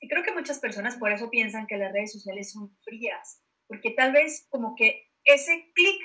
[0.00, 3.90] Y creo que muchas personas por eso piensan que las redes sociales son frías, porque
[3.90, 6.00] tal vez como que ese clic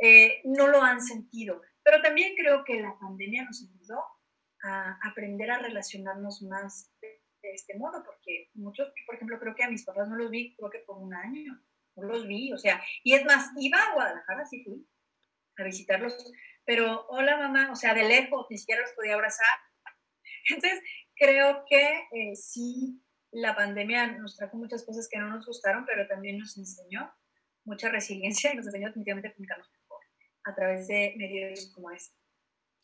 [0.00, 1.60] eh, no lo han sentido.
[1.82, 4.02] Pero también creo que la pandemia nos ayudó
[4.64, 9.70] a aprender a relacionarnos más de, este modo, porque muchos, por ejemplo, creo que a
[9.70, 11.62] mis papás no los vi, creo que por un año,
[11.94, 14.88] no los vi, o sea, y es más, iba a Guadalajara, sí fui,
[15.58, 16.32] a visitarlos
[16.64, 19.46] pero hola mamá, o sea, de lejos, ni siquiera los podía abrazar.
[20.48, 20.80] Entonces,
[21.16, 26.06] creo que eh, sí, la pandemia nos trajo muchas cosas que no nos gustaron, pero
[26.06, 27.12] también nos enseñó
[27.64, 30.00] mucha resiliencia y nos enseñó definitivamente a comunicarnos mejor
[30.44, 32.14] a través de medios como este.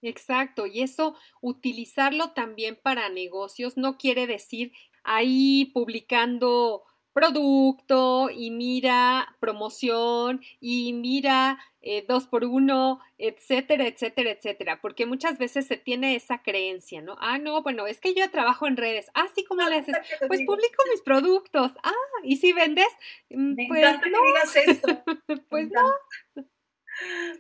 [0.02, 4.72] Exacto, y eso utilizarlo también para negocios no quiere decir
[5.04, 14.80] ahí publicando producto y mira promoción y mira eh, dos por uno, etcétera, etcétera, etcétera,
[14.80, 17.16] porque muchas veces se tiene esa creencia, ¿no?
[17.20, 19.10] Ah, no, bueno, es que yo trabajo en redes.
[19.14, 19.96] Ah, sí, ¿cómo le haces?
[20.28, 21.72] Pues publico mis productos.
[21.82, 21.92] Ah,
[22.22, 22.88] ¿y si vendes?
[23.30, 25.04] Mm, Me pues encanta que digas esto.
[25.48, 25.90] pues no.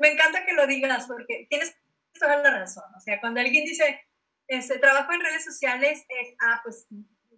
[0.00, 1.76] Me encanta que lo digas porque tienes
[2.18, 2.84] toda la razón.
[2.96, 4.00] O sea, cuando alguien dice,
[4.48, 6.86] este, trabajo en redes sociales, es, ah, pues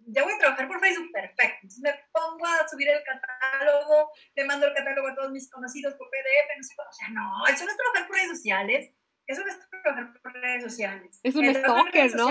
[0.07, 1.59] ya voy a trabajar por Facebook, perfecto.
[1.63, 5.93] Entonces me pongo a subir el catálogo, le mando el catálogo a todos mis conocidos
[5.95, 6.73] por PDF, no sé.
[6.77, 8.91] O sea, no, eso no es trabajar por redes sociales.
[9.27, 11.19] Eso no es trabajar por redes sociales.
[11.23, 12.27] Es un stalker, ¿no?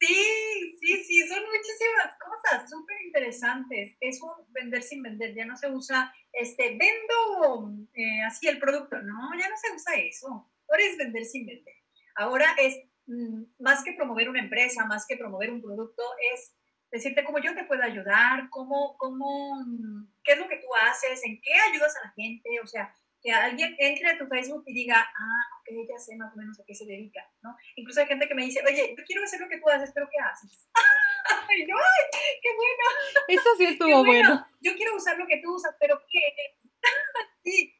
[0.00, 3.96] sí, sí, sí, son muchísimas cosas súper interesantes.
[4.00, 9.00] Es un vender sin vender, ya no se usa, este, vendo eh, así el producto.
[9.02, 10.50] No, ya no se usa eso.
[10.68, 11.74] Ahora es vender sin vender.
[12.16, 12.76] Ahora es
[13.58, 16.02] más que promover una empresa, más que promover un producto,
[16.32, 16.54] es
[16.90, 21.24] decirte cómo yo te puedo ayudar, cómo, cómo, mm, qué es lo que tú haces,
[21.24, 24.72] en qué ayudas a la gente, o sea, que alguien entre a tu Facebook y
[24.72, 27.54] diga, ah, ok, ya sé más o menos a qué se dedica, ¿no?
[27.76, 30.08] Incluso hay gente que me dice, oye, yo quiero hacer lo que tú haces, pero
[30.10, 30.68] ¿qué haces?
[31.48, 31.76] ¡Ay, no!
[32.42, 32.84] ¡Qué bueno!
[33.28, 34.46] Eso sí estuvo bueno.
[34.60, 36.56] Yo quiero usar lo que tú usas, pero ¿qué?
[37.44, 37.74] sí,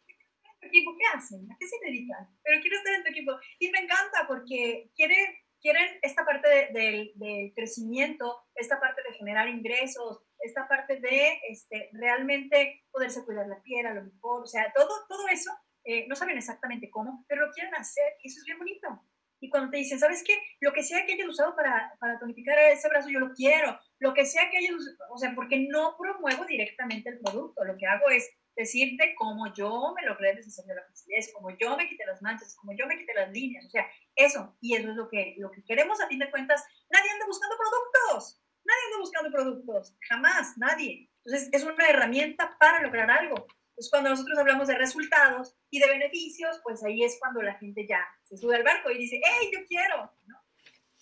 [0.61, 3.33] tu equipo qué hacen, a qué se dedican, pero quiero estar en tu equipo.
[3.59, 9.49] Y me encanta porque quieren, quieren esta parte del de, crecimiento, esta parte de generar
[9.49, 14.73] ingresos, esta parte de este, realmente poderse cuidar la piel a lo mejor, o sea,
[14.75, 15.51] todo, todo eso,
[15.85, 19.03] eh, no saben exactamente cómo, pero lo quieren hacer y eso es bien bonito.
[19.43, 20.35] Y cuando te dicen, ¿sabes qué?
[20.61, 23.79] Lo que sea que hayas usado para, para tonificar ese brazo, yo lo quiero.
[23.99, 27.77] Lo que sea que hayas usado, o sea, porque no promuevo directamente el producto, lo
[27.79, 31.89] que hago es decirte cómo yo me logré deshacer de la facilidad, cómo yo me
[31.89, 33.67] quité las manchas, cómo yo me quité las líneas.
[33.67, 34.57] O sea, eso.
[34.61, 36.65] Y eso es lo que, lo que queremos a fin de cuentas.
[36.91, 38.43] Nadie anda buscando productos.
[38.65, 39.97] Nadie anda buscando productos.
[40.09, 40.57] Jamás.
[40.59, 41.11] Nadie.
[41.25, 43.47] Entonces, es una herramienta para lograr algo.
[43.81, 47.87] Entonces, cuando nosotros hablamos de resultados y de beneficios, pues ahí es cuando la gente
[47.89, 50.37] ya se sube al barco y dice, hey, yo quiero, ¿no?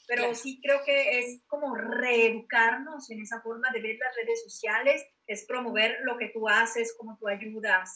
[0.07, 5.05] Pero sí creo que es como reeducarnos en esa forma de ver las redes sociales,
[5.29, 7.95] es promover lo que tú haces, cómo tú ayudas.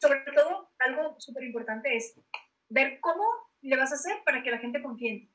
[0.00, 2.14] Sobre todo, algo súper importante es
[2.68, 3.24] ver cómo
[3.60, 5.34] le vas a hacer para que la gente confíe en ti.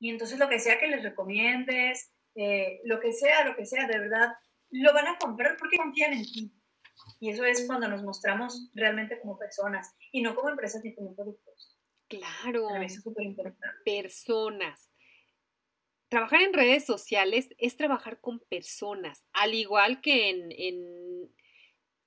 [0.00, 3.86] Y entonces lo que sea que les recomiendes, eh, lo que sea, lo que sea,
[3.86, 4.32] de verdad,
[4.70, 6.52] lo van a comprar porque confían en ti.
[7.18, 11.14] Y eso es cuando nos mostramos realmente como personas y no como empresas ni como
[11.14, 11.78] productos.
[12.08, 12.68] Claro.
[12.76, 13.68] Eso es súper importante.
[13.84, 14.92] Personas.
[16.10, 21.30] Trabajar en redes sociales es trabajar con personas, al igual que en,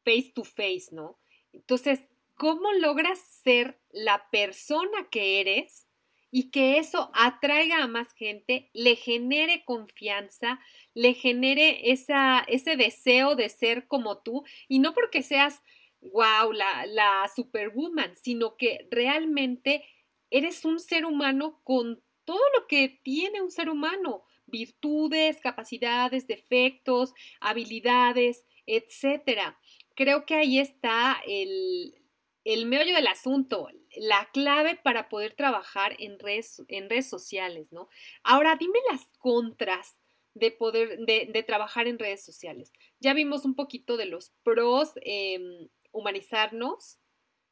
[0.04, 1.18] face to face, ¿no?
[1.54, 5.88] Entonces, ¿cómo logras ser la persona que eres
[6.32, 10.60] y que eso atraiga a más gente, le genere confianza,
[10.93, 15.62] le genere ese deseo de ser como tú, y no porque seas,
[16.01, 19.86] wow, la superwoman, sino que realmente
[20.30, 27.13] eres un ser humano con todo lo que tiene un ser humano, virtudes, capacidades, defectos,
[27.39, 29.59] habilidades, etcétera.
[29.95, 31.95] Creo que ahí está el,
[32.43, 37.89] el meollo del asunto, la clave para poder trabajar en redes, en redes sociales, ¿no?
[38.24, 39.99] Ahora, dime las contras
[40.34, 42.74] de poder, de, trabajar en redes sociales.
[42.99, 46.99] Ya vimos un poquito de los pros, em, humanizarnos,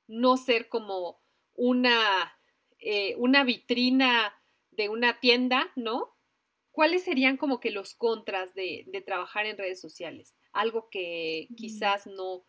[0.07, 1.21] no ser como
[1.53, 2.37] una,
[2.79, 4.33] eh, una vitrina
[4.71, 6.17] de una tienda, ¿no?
[6.71, 10.37] ¿Cuáles serían como que los contras de, de trabajar en redes sociales?
[10.53, 12.45] Algo que quizás no,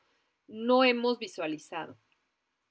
[0.46, 1.98] no hemos visualizado.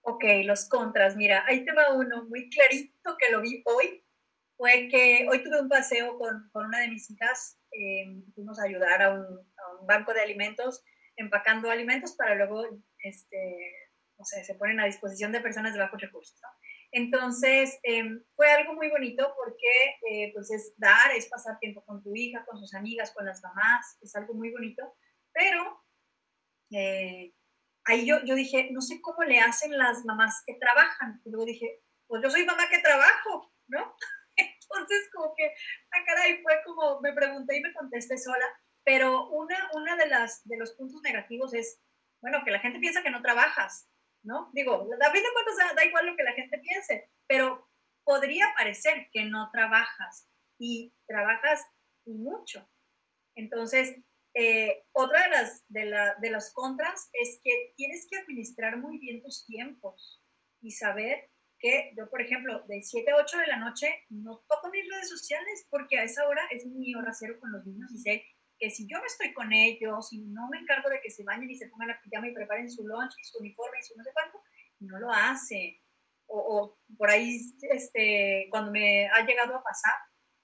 [0.03, 1.15] Ok, los contras.
[1.15, 4.03] Mira, ahí te va uno muy clarito que lo vi hoy.
[4.57, 7.59] Fue que hoy tuve un paseo con, con una de mis hijas.
[7.71, 10.83] Eh, fuimos a ayudar a un, a un, banco de alimentos,
[11.15, 12.65] empacando alimentos para luego,
[12.99, 13.73] este,
[14.17, 16.39] no sé, se ponen a disposición de personas de bajos recursos.
[16.41, 16.49] ¿no?
[16.91, 18.03] Entonces, eh,
[18.35, 22.45] fue algo muy bonito porque eh, pues es dar, es pasar tiempo con tu hija,
[22.45, 24.93] con sus amigas, con las mamás, es algo muy bonito,
[25.31, 25.85] pero
[26.71, 27.33] eh,
[27.85, 31.21] ahí yo, yo dije, no sé cómo le hacen las mamás que trabajan.
[31.25, 33.95] Y luego dije, pues yo soy mamá que trabajo, ¿no?
[34.35, 35.45] Entonces, como que,
[35.91, 38.45] ah, caray, fue como, me pregunté y me contesté sola.
[38.83, 41.79] Pero una, una de, las, de los puntos negativos es,
[42.21, 43.90] bueno, que la gente piensa que no trabajas,
[44.23, 44.49] ¿no?
[44.53, 47.69] Digo, a fin de cuentas da igual lo que la gente piense, pero
[48.03, 51.65] podría parecer que no trabajas y trabajas
[52.05, 52.69] mucho.
[53.35, 53.95] Entonces,
[54.33, 59.21] eh, otra de las, de, de las contras es que tienes que administrar muy bien
[59.21, 60.23] tus tiempos
[60.61, 64.69] y saber que yo, por ejemplo, de 7 a 8 de la noche no toco
[64.69, 67.99] mis redes sociales porque a esa hora es mi hora cero con los niños y
[67.99, 68.25] sé
[68.61, 71.49] que si yo no estoy con ellos y no me encargo de que se bañen
[71.49, 74.03] y se pongan la pijama y preparen su lunch y su uniforme y su no
[74.03, 74.39] sé cuánto,
[74.81, 75.81] no lo hace.
[76.27, 79.95] O, o por ahí, este, cuando me ha llegado a pasar,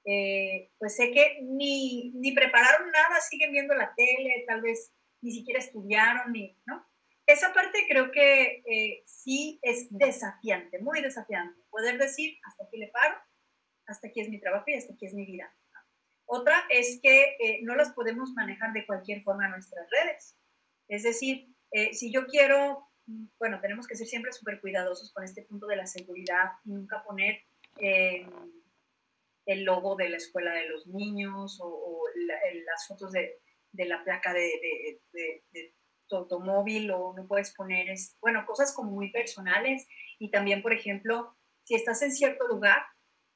[0.03, 4.91] eh, pues sé que ni, ni prepararon nada, siguen viendo la tele, tal vez
[5.21, 6.85] ni siquiera estudiaron, ni, ¿no?
[7.27, 11.61] Esa parte creo que eh, sí es desafiante, muy desafiante.
[11.69, 13.15] Poder decir, hasta aquí le paro,
[13.85, 15.53] hasta aquí es mi trabajo y hasta aquí es mi vida.
[16.27, 20.37] Otra es que eh, no las podemos manejar de cualquier forma nuestras redes.
[20.87, 21.47] Es decir,
[21.91, 22.87] si yo quiero,
[23.39, 27.03] bueno, tenemos que ser siempre súper cuidadosos con este punto de la seguridad y nunca
[27.03, 27.41] poner
[29.47, 32.03] el logo de la escuela de los niños o,
[32.65, 33.39] las fotos de,
[33.71, 35.73] de la placa de, de,
[36.07, 39.85] tu automóvil o no puedes poner, es, bueno, cosas como muy personales
[40.19, 42.81] y también, por ejemplo, si estás en cierto lugar,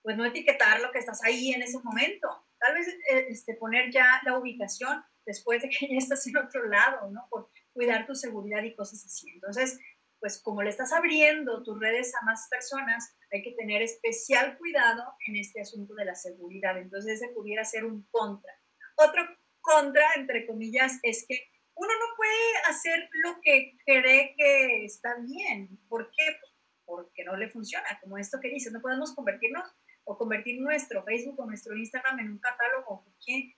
[0.02, 2.30] pues no etiquetar lo que estás ahí en ese momento.
[2.62, 6.68] Tal vez eh, este, poner ya la ubicación después de que ya estás en otro
[6.68, 7.28] lado, ¿no?
[7.30, 9.30] Por cuidar tu seguridad y cosas así.
[9.34, 9.80] Entonces,
[10.20, 15.16] pues como le estás abriendo tus redes a más personas, hay que tener especial cuidado
[15.28, 16.78] en este asunto de la seguridad.
[16.78, 18.54] Entonces, ese pudiera ser un contra.
[18.96, 19.24] Otro
[19.62, 25.80] contra, entre comillas, es que uno no puede hacer lo que cree que está bien.
[25.90, 26.38] ¿Por qué?
[26.86, 29.64] Porque no le funciona, como esto que dice, no podemos convertirnos
[30.04, 33.04] o convertir nuestro Facebook o nuestro Instagram en un catálogo.
[33.04, 33.56] ¿Por qué?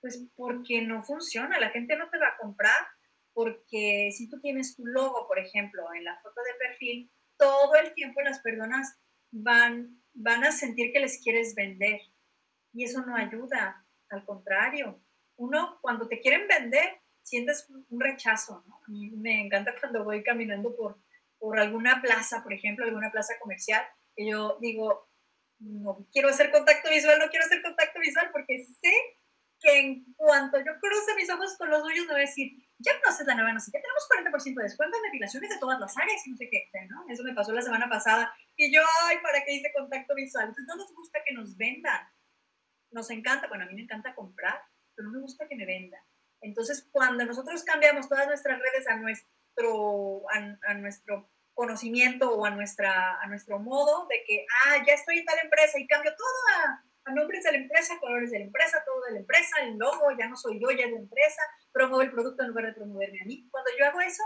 [0.00, 2.86] Pues porque no funciona, la gente no te va a comprar
[3.34, 7.94] porque si tú tienes tu logo, por ejemplo, en la foto de perfil, todo el
[7.94, 8.98] tiempo las personas
[9.30, 12.00] van, van a sentir que les quieres vender
[12.72, 15.02] y eso no ayuda, al contrario.
[15.36, 18.80] Uno, cuando te quieren vender, sientes un rechazo, ¿no?
[18.86, 20.98] A mí me encanta cuando voy caminando por,
[21.38, 23.82] por alguna plaza, por ejemplo, alguna plaza comercial,
[24.14, 25.08] que yo digo,
[25.62, 28.92] no quiero hacer contacto visual, no quiero hacer contacto visual porque sé
[29.60, 32.92] que en cuanto yo cruce mis ojos con los suyos, me voy a decir, ya
[33.00, 35.96] conoces la nueva, no sé qué, tenemos 40% de descuento en depilaciones de todas las
[35.96, 37.04] áreas no sé qué, ¿no?
[37.08, 40.48] Eso me pasó la semana pasada y yo, ay, ¿para qué hice contacto visual?
[40.48, 42.08] Entonces no nos gusta que nos vendan,
[42.90, 44.60] nos encanta, bueno, a mí me encanta comprar,
[44.94, 46.02] pero no me gusta que me vendan.
[46.42, 53.20] Entonces, cuando nosotros cambiamos todas nuestras redes a nuestro, a, nuestro conocimiento o a, nuestra,
[53.20, 56.84] a nuestro modo de que, ah, ya estoy en tal empresa y cambio todo a,
[57.04, 60.10] a nombres de la empresa, colores de la empresa, todo de la empresa, el logo,
[60.18, 61.42] ya no soy yo, ya es la empresa,
[61.72, 63.48] promuevo el producto en lugar de promoverme a mí.
[63.50, 64.22] Cuando yo hago eso,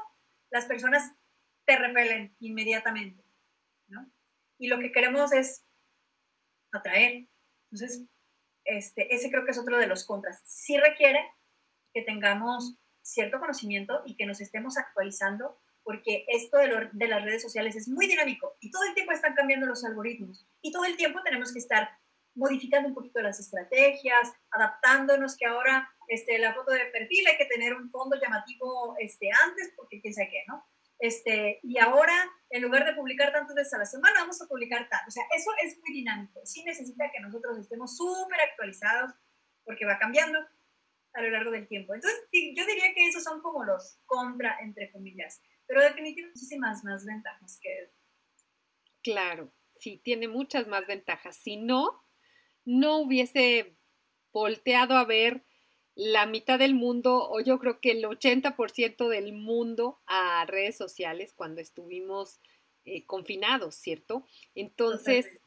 [0.51, 1.13] las personas
[1.65, 3.25] te repelen inmediatamente,
[3.89, 4.11] ¿no?
[4.59, 5.65] Y lo que queremos es
[6.73, 7.29] atraer.
[7.71, 8.05] Entonces,
[8.65, 10.43] este, ese creo que es otro de los contras.
[10.45, 11.21] Sí requiere
[11.93, 17.43] que tengamos cierto conocimiento y que nos estemos actualizando, porque esto de, de, las redes
[17.43, 20.97] sociales es muy dinámico y todo el tiempo están cambiando los algoritmos y todo el
[20.97, 21.89] tiempo tenemos que estar
[22.35, 27.47] modificando un poquito las estrategias, adaptándonos que ahora este, la foto de perfil hay que
[27.47, 30.67] tener un fondo llamativo este, antes porque quién sabe qué, ¿no?
[30.99, 32.15] Este, y ahora,
[32.51, 35.07] en lugar de publicar tantas veces a la semana, vamos a publicar tanto.
[35.07, 36.41] O sea, eso es muy dinámico.
[36.45, 39.13] Sí necesita que nosotros estemos súper actualizados
[39.65, 40.39] porque va cambiando
[41.13, 41.95] a lo largo del tiempo.
[41.95, 45.41] Entonces, yo diría que esos son como los contra, entre comillas.
[45.67, 47.91] Pero definitivamente muchísimas más ventajas que...
[49.03, 51.37] Claro, sí, tiene muchas más ventajas.
[51.37, 52.05] Si no,
[52.65, 53.77] no hubiese
[54.33, 55.45] volteado a ver
[55.95, 61.33] la mitad del mundo, o yo creo que el 80% del mundo a redes sociales
[61.35, 62.39] cuando estuvimos
[62.85, 64.27] eh, confinados, ¿cierto?
[64.55, 65.41] Entonces,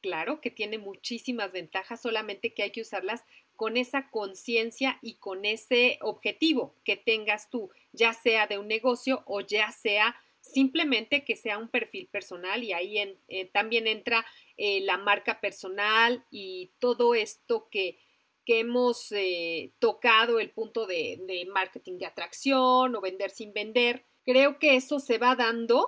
[0.00, 3.24] claro que tiene muchísimas ventajas, solamente que hay que usarlas
[3.56, 9.22] con esa conciencia y con ese objetivo que tengas tú, ya sea de un negocio
[9.26, 12.98] o ya sea simplemente que sea un perfil personal y ahí
[13.28, 14.26] eh, también entra
[14.56, 17.98] eh, la marca personal y todo esto que
[18.44, 24.04] que hemos eh, tocado el punto de, marketing de atracción o vender sin vender.
[24.24, 25.86] Creo que eso se va dando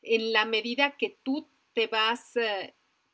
[0.00, 2.32] en la medida que tú te vas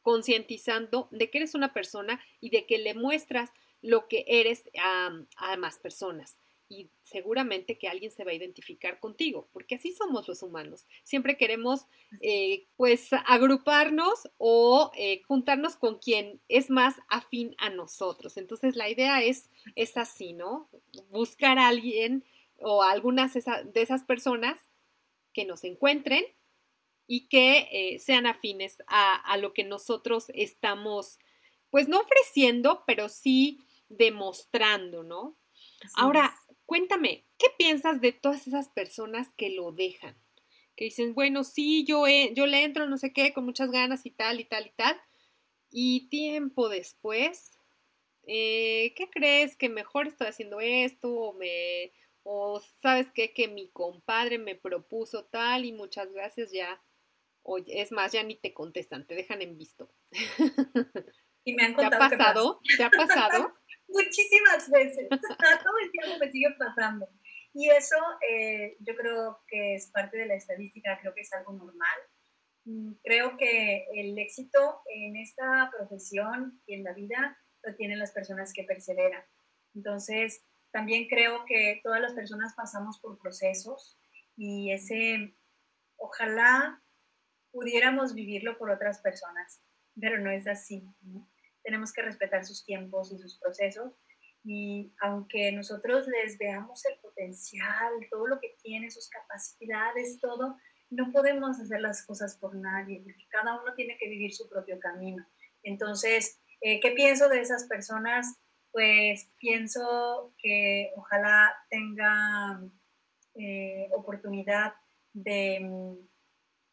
[0.01, 3.51] concientizando de que eres una persona y de que le muestras
[3.83, 9.49] lo que eres a más personas y seguramente que alguien se va a identificar contigo,
[9.53, 10.87] porque así somos los humanos.
[11.03, 11.87] Siempre queremos,
[12.21, 18.37] eh, pues, agruparnos o eh, juntarnos con quien es más afín a nosotros.
[18.37, 20.69] Entonces, la idea es, es así, ¿no?
[21.11, 22.25] Buscar a alguien
[22.61, 24.59] o algunas de esas personas
[25.33, 26.25] que nos encuentren
[27.07, 31.19] y que eh, sean afines a, a lo que nosotros estamos,
[31.71, 35.37] pues, no ofreciendo, pero sí demostrando, ¿no?
[35.95, 36.35] Ahora,
[36.69, 40.15] Cuéntame, ¿qué piensas de todas esas personas que lo dejan?
[40.77, 44.11] Que dicen, bueno, sí, yo, yo le entro, no sé qué, con muchas ganas y
[44.11, 45.01] tal y tal y tal.
[45.71, 47.59] Y tiempo después,
[48.27, 49.57] eh, ¿qué crees?
[49.57, 51.95] Que mejor estoy haciendo esto o me...
[52.23, 56.83] O sabes qué, que mi compadre me propuso tal y muchas gracias ya.
[57.45, 59.91] O es más, ya ni te contestan, te dejan en visto.
[61.45, 62.61] Y me han contado ¿Te ha pasado?
[62.77, 63.55] ¿Te ha pasado?
[63.89, 65.09] Muchísimas veces.
[65.11, 67.09] Todo el tiempo me sigue pasando.
[67.55, 67.97] Y eso
[68.29, 71.99] eh, yo creo que es parte de la estadística, creo que es algo normal.
[72.65, 78.13] Mm, creo que el éxito en esta profesión y en la vida lo tienen las
[78.13, 79.23] personas que perseveran.
[79.75, 83.99] Entonces, también creo que todas las personas pasamos por procesos
[84.37, 85.35] y ese,
[85.97, 86.83] ojalá
[87.51, 89.63] pudiéramos vivirlo por otras personas,
[89.99, 90.85] pero no es así.
[91.69, 93.93] Tenemos que respetar sus tiempos y sus procesos.
[94.43, 100.57] Y aunque nosotros les veamos el potencial, todo lo que tiene, sus capacidades, todo,
[100.89, 105.27] no podemos hacer las cosas por nadie, cada uno tiene que vivir su propio camino.
[105.63, 108.39] Entonces, eh, ¿qué pienso de esas personas?
[108.71, 112.73] Pues pienso que ojalá tengan
[113.35, 114.73] eh, oportunidad
[115.13, 115.99] de,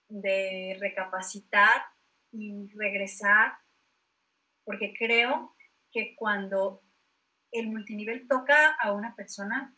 [0.08, 1.82] de recapacitar
[2.32, 3.65] y regresar
[4.66, 5.56] porque creo
[5.92, 6.84] que cuando
[7.52, 9.76] el multinivel toca a una persona,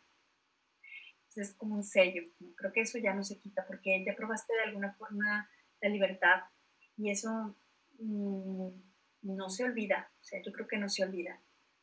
[1.37, 2.23] pues, es como un sello.
[2.55, 5.49] Creo que eso ya no se quita porque ya probaste de alguna forma
[5.81, 6.41] la libertad
[6.95, 7.55] y eso
[7.99, 8.69] mm,
[9.21, 11.39] no se olvida, o sea, yo creo que no se olvida.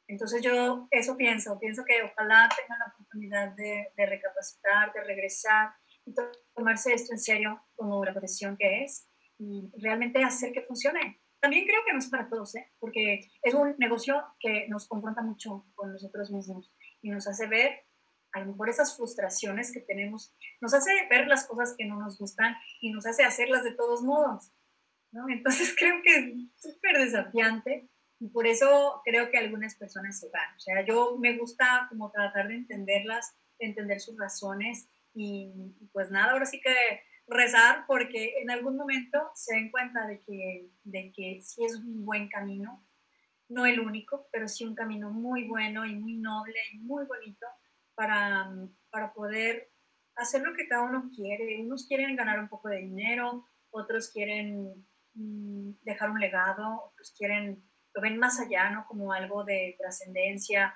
[0.09, 5.73] Entonces yo eso pienso, pienso que ojalá tengan la oportunidad de, de recapacitar, de regresar
[6.05, 6.15] y
[6.55, 11.24] tomarse esto en serio como la profesión que es y realmente hacer que funcione.
[11.45, 12.73] También creo que no es para todos, ¿eh?
[12.79, 16.73] porque es un negocio que nos confronta mucho con nosotros mismos
[17.03, 17.85] y nos hace ver
[18.33, 22.17] a lo mejor esas frustraciones que tenemos, nos hace ver las cosas que no nos
[22.19, 24.55] gustan y nos hace hacerlas de todos modos.
[25.13, 25.29] ¿no?
[25.29, 27.91] Entonces creo que es súper desafiante
[28.21, 30.57] y por eso creo que algunas personas se van.
[30.57, 35.53] O sea, yo me gusta como tratar de entenderlas, de entender sus razones y
[35.93, 36.75] pues nada, ahora sí que
[37.27, 42.05] rezar porque en algún momento se den cuenta de que, de que sí es un
[42.05, 42.87] buen camino,
[43.49, 47.47] no el único, pero sí un camino muy bueno y muy noble y muy bonito
[47.95, 48.51] para,
[48.91, 49.71] para poder
[50.17, 51.61] hacer lo que cada uno quiere.
[51.63, 57.63] Unos quieren ganar un poco de dinero, otros quieren mm, dejar un legado, otros quieren,
[57.95, 58.87] lo ven más allá, ¿no?
[58.87, 60.75] Como algo de trascendencia.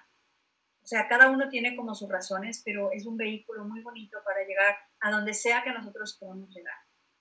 [0.89, 4.43] O sea, cada uno tiene como sus razones, pero es un vehículo muy bonito para
[4.47, 6.77] llegar a donde sea que nosotros podamos llegar.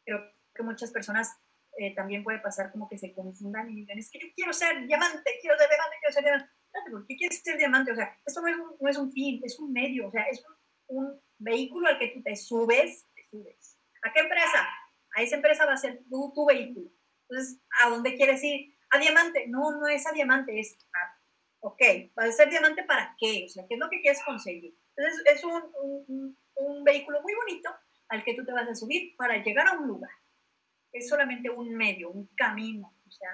[0.05, 0.21] Creo
[0.55, 1.37] que muchas personas
[1.77, 4.87] eh, también puede pasar como que se confundan y digan, es que yo quiero ser
[4.87, 6.49] diamante, quiero ser diamante, quiero ser diamante.
[6.89, 7.91] ¿Por qué quieres ser diamante?
[7.91, 10.23] O sea, esto no es un, no es un fin, es un medio, o sea,
[10.31, 10.41] es
[10.87, 13.77] un, un, vehículo al que tú te subes, te subes.
[14.01, 14.65] ¿A qué empresa?
[15.13, 16.89] A esa empresa va a ser tu, tu vehículo.
[17.27, 18.73] Entonces, ¿a dónde quieres ir?
[18.91, 19.45] A diamante.
[19.49, 21.06] No, no es a diamante, es a,
[21.67, 21.81] ok,
[22.17, 23.45] ¿va a ser diamante para qué?
[23.45, 24.75] O sea, ¿qué es lo que quieres conseguir?
[24.95, 27.69] Entonces, es un, un, un vehículo muy bonito
[28.09, 30.11] al que tú te vas a subir para llegar a un lugar
[30.97, 33.29] es solamente un medio, un camino, o sea,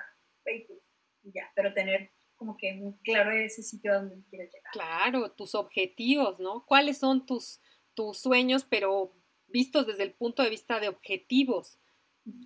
[0.46, 0.82] vehículo,
[1.24, 4.72] y ya, pero tener como que muy claro ese sitio donde quieres llegar.
[4.72, 6.66] Claro, tus objetivos, ¿no?
[6.66, 7.62] ¿Cuáles son tus,
[7.94, 9.16] tus sueños, pero
[9.48, 11.80] vistos desde el punto de vista de objetivos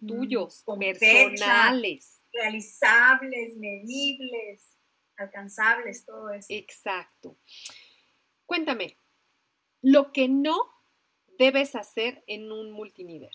[0.05, 2.23] tuyos, personales?
[2.33, 4.76] realizables, medibles,
[5.17, 6.47] alcanzables, todo eso.
[6.49, 7.37] Exacto.
[8.45, 8.97] Cuéntame,
[9.81, 10.57] lo que no
[11.37, 13.31] debes hacer en un multinivel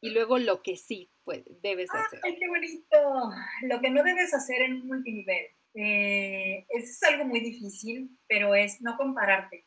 [0.00, 2.20] y luego lo que sí pues, debes hacer.
[2.22, 3.30] ¡Ay, qué bonito!
[3.62, 5.46] Lo que no debes hacer en un multinivel.
[5.74, 9.66] Eh, es algo muy difícil, pero es no compararte.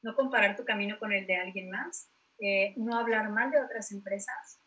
[0.00, 2.10] No comparar tu camino con el de alguien más.
[2.40, 4.60] Eh, no hablar mal de otras empresas,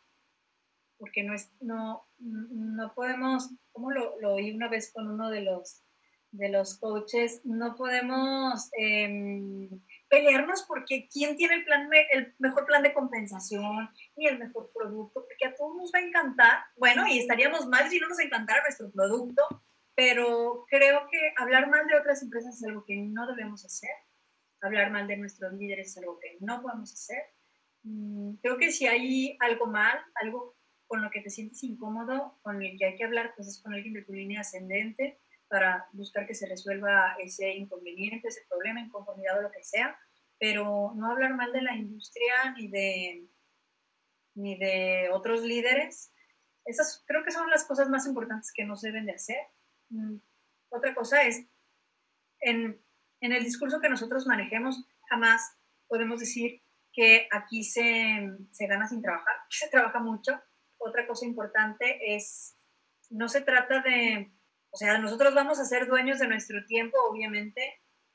[0.97, 5.41] porque no, es, no, no podemos, como lo, lo oí una vez con uno de
[5.41, 5.83] los,
[6.31, 9.69] de los coaches, no podemos eh,
[10.07, 15.25] pelearnos porque quién tiene el, plan, el mejor plan de compensación y el mejor producto,
[15.25, 18.61] porque a todos nos va a encantar, bueno, y estaríamos mal si no nos encantara
[18.61, 19.43] nuestro producto,
[19.95, 23.91] pero creo que hablar mal de otras empresas es algo que no debemos hacer,
[24.61, 27.23] hablar mal de nuestros líderes es algo que no podemos hacer.
[27.83, 30.55] Mm, creo que si hay algo mal, algo
[30.91, 33.73] con lo que te sientes incómodo, con el que hay que hablar, pues es con
[33.73, 39.39] alguien de tu línea ascendente, para buscar que se resuelva ese inconveniente, ese problema, inconformidad
[39.39, 39.97] o lo que sea,
[40.37, 43.25] pero no hablar mal de la industria ni de,
[44.35, 46.13] ni de otros líderes.
[46.65, 49.39] Esas creo que son las cosas más importantes que no se deben de hacer.
[49.91, 50.17] Mm,
[50.71, 51.47] otra cosa es,
[52.41, 52.83] en,
[53.21, 56.61] en el discurso que nosotros manejemos, jamás podemos decir
[56.91, 60.37] que aquí se, se gana sin trabajar, se trabaja mucho.
[60.83, 62.57] Otra cosa importante es,
[63.09, 64.31] no se trata de
[64.71, 67.61] o sea, nosotros vamos a ser dueños de nuestro tiempo, obviamente,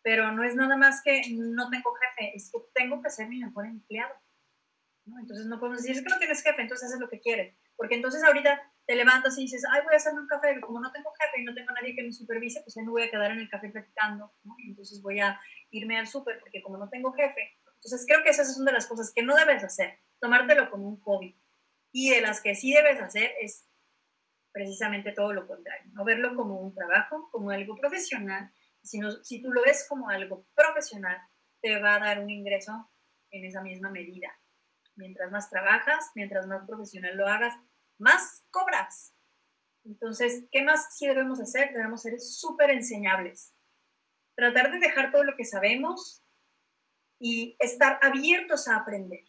[0.02, 3.40] pero no es nada más que no tengo jefe, es que tengo que ser mi
[3.40, 4.14] mejor empleado.
[5.04, 5.18] ¿no?
[5.18, 7.54] Entonces no podemos decir, es que no tienes jefe, entonces haces lo que quieres.
[7.76, 10.90] Porque entonces ahorita te levantas y dices, ay, voy a hacerme un café, como no
[10.92, 13.32] tengo jefe y no tengo nadie que me supervise, pues ya no voy a quedar
[13.32, 14.56] en el café platicando, ¿no?
[14.66, 15.38] entonces voy a
[15.70, 17.58] irme al súper, porque como no tengo jefe.
[17.74, 21.00] Entonces creo que esas son de las cosas que no debes hacer, tomártelo como un
[21.00, 21.38] hobby.
[21.98, 23.66] Y de las que sí debes hacer es
[24.52, 28.52] precisamente todo lo contrario, no verlo como un trabajo, como algo profesional,
[28.82, 31.16] sino si tú lo ves como algo profesional,
[31.62, 32.92] te va a dar un ingreso
[33.30, 34.28] en esa misma medida.
[34.94, 37.54] Mientras más trabajas, mientras más profesional lo hagas,
[37.96, 39.14] más cobras.
[39.82, 41.72] Entonces, ¿qué más sí debemos hacer?
[41.72, 43.54] Debemos ser súper enseñables.
[44.34, 46.22] Tratar de dejar todo lo que sabemos
[47.18, 49.24] y estar abiertos a aprender.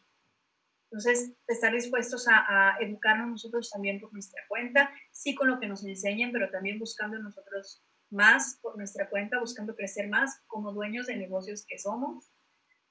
[0.98, 5.86] Entonces, estar dispuestos a, educarnos nosotros también por nuestra cuenta, sí con lo que nos
[5.86, 11.16] enseñan, pero también buscando nosotros más por nuestra cuenta, buscando crecer más como dueños de
[11.16, 12.32] negocios que somos.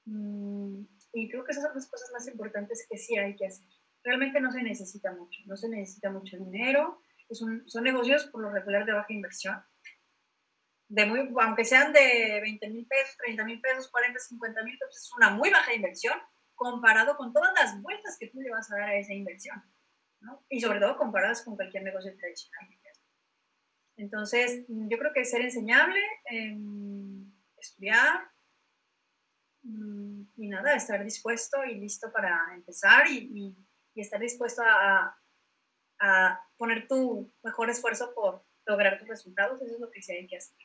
[0.04, 0.84] Mm,
[1.14, 3.66] y creo que esas son las cosas más importantes que sí hay que hacer.
[4.04, 8.50] Realmente no se necesita mucho, no se necesita mucho dinero, es son negocios por lo
[8.50, 9.60] regular de baja inversión.
[10.88, 14.96] De muy, aunque sean de 20 mil pesos, 30 mil pesos, 40, 50 mil pesos,
[14.96, 16.16] es una muy baja inversión
[16.56, 19.62] comparado con todas las vueltas que tú le vas a dar a esa inversión,
[20.20, 20.44] ¿no?
[20.48, 22.68] Y sobre todo comparadas con cualquier negocio tradicional.
[23.96, 28.30] Entonces, yo creo que ser enseñable, em, estudiar
[29.62, 33.56] mm, y nada, estar dispuesto y listo para empezar y,
[33.94, 35.18] estar dispuesto a,
[36.00, 40.26] a, poner tu mejor esfuerzo por lograr tus resultados, eso es lo que sí hay
[40.26, 40.56] que hacer.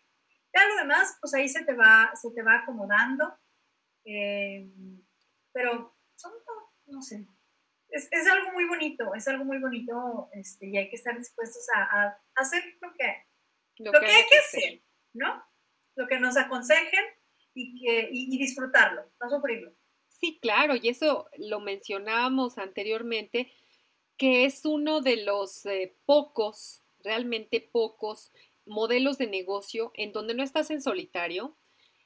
[0.53, 3.33] Ya lo demás, pues ahí se te va, se te va acomodando,
[4.03, 5.01] em,
[5.53, 6.33] pero son,
[6.87, 7.27] no sé,
[7.89, 11.67] es, es, algo muy bonito, es algo muy bonito este, y hay que estar dispuestos
[11.75, 13.25] a, a hacer lo que,
[13.77, 14.81] lo, que, hay que hacer,
[15.13, 15.43] ¿no?
[15.95, 17.03] Lo que nos aconsejen
[17.53, 19.73] y, que, y, disfrutarlo, no sufrirlo.
[20.07, 23.51] Sí, claro, y eso lo mencionábamos anteriormente,
[24.17, 28.31] que es uno de los eh, pocos, realmente pocos
[28.65, 31.57] modelos de negocio en donde no estás en solitario,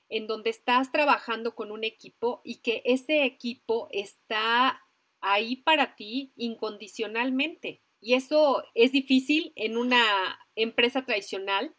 [0.10, 4.82] en donde estás trabajando con un equipo y que ese equipo está
[5.22, 7.82] ahí para ti incondicionalmente.
[8.00, 11.76] Y eso es difícil en una empresa tradicional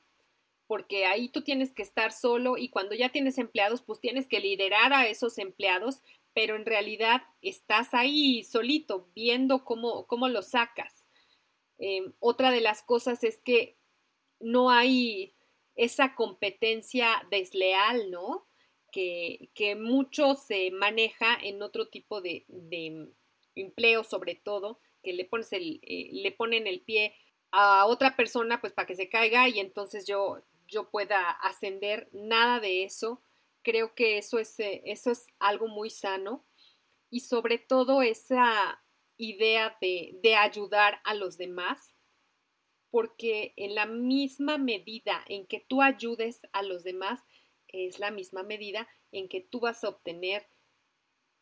[0.66, 4.40] porque ahí tú tienes que estar solo y cuando ya tienes empleados, pues tienes que
[4.40, 6.02] liderar a esos empleados,
[6.34, 11.06] pero en realidad estás ahí solito viendo cómo, cómo lo sacas.
[11.78, 13.78] Em, otra de las cosas es que
[14.40, 15.35] no hay
[15.76, 18.46] esa competencia desleal, ¿no?
[18.90, 22.46] Que, que mucho se maneja en otro tipo de,
[23.54, 27.14] empleo sobre todo, que le, pones el, eh, le ponen el pie
[27.52, 32.60] a otra persona pues para que se caiga y entonces yo, yo pueda ascender, nada
[32.60, 33.22] de eso.
[33.62, 36.44] Creo que eso es, eh, eso es algo muy sano
[37.10, 38.82] y sobre todo esa
[39.16, 41.95] idea de, de ayudar a los demás,
[42.90, 47.20] porque en la misma medida en que tú ayudes a los demás,
[47.68, 50.46] es la misma medida en que tú vas a obtener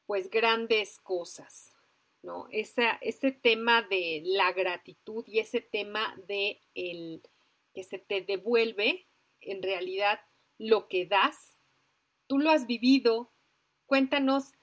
[0.07, 1.75] pues grandes cosas.
[2.25, 2.49] ¿no?
[2.51, 7.23] ese tema de la gratitud y ese tema de el
[7.75, 9.07] que se te devuelve
[9.43, 10.21] en realidad
[10.59, 11.61] lo que das.
[12.27, 13.33] Tú lo has vivido.
[13.87, 14.55] Cuéntanos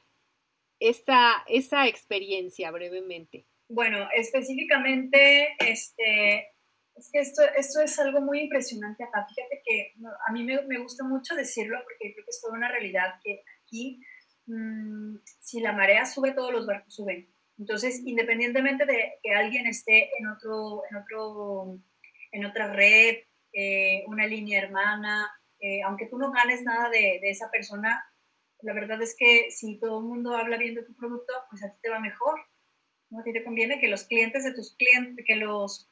[0.79, 3.45] esa, esa experiencia brevemente.
[3.69, 6.47] Bueno, específicamente, este,
[7.01, 9.25] es que esto, esto es algo muy impresionante acá.
[9.27, 9.93] Fíjate que
[10.27, 13.43] a mí me, me, gusta mucho decirlo porque creo que es toda una realidad que
[13.63, 13.99] aquí,
[14.45, 17.27] mm, si la marea sube, todos los barcos suben.
[17.57, 21.79] Entonces, independientemente de que alguien esté en, otro, en, otro,
[22.31, 23.17] en otra red,
[23.53, 25.27] eh, una línea hermana,
[25.59, 28.03] eh, aunque tú no ganes nada de, de, esa persona,
[28.61, 31.71] la verdad es que si todo el mundo habla bien de tu producto, pues a
[31.71, 32.39] ti te va mejor.
[33.09, 33.19] ¿no?
[33.19, 35.90] A ti te conviene que los clientes de tus clientes, que los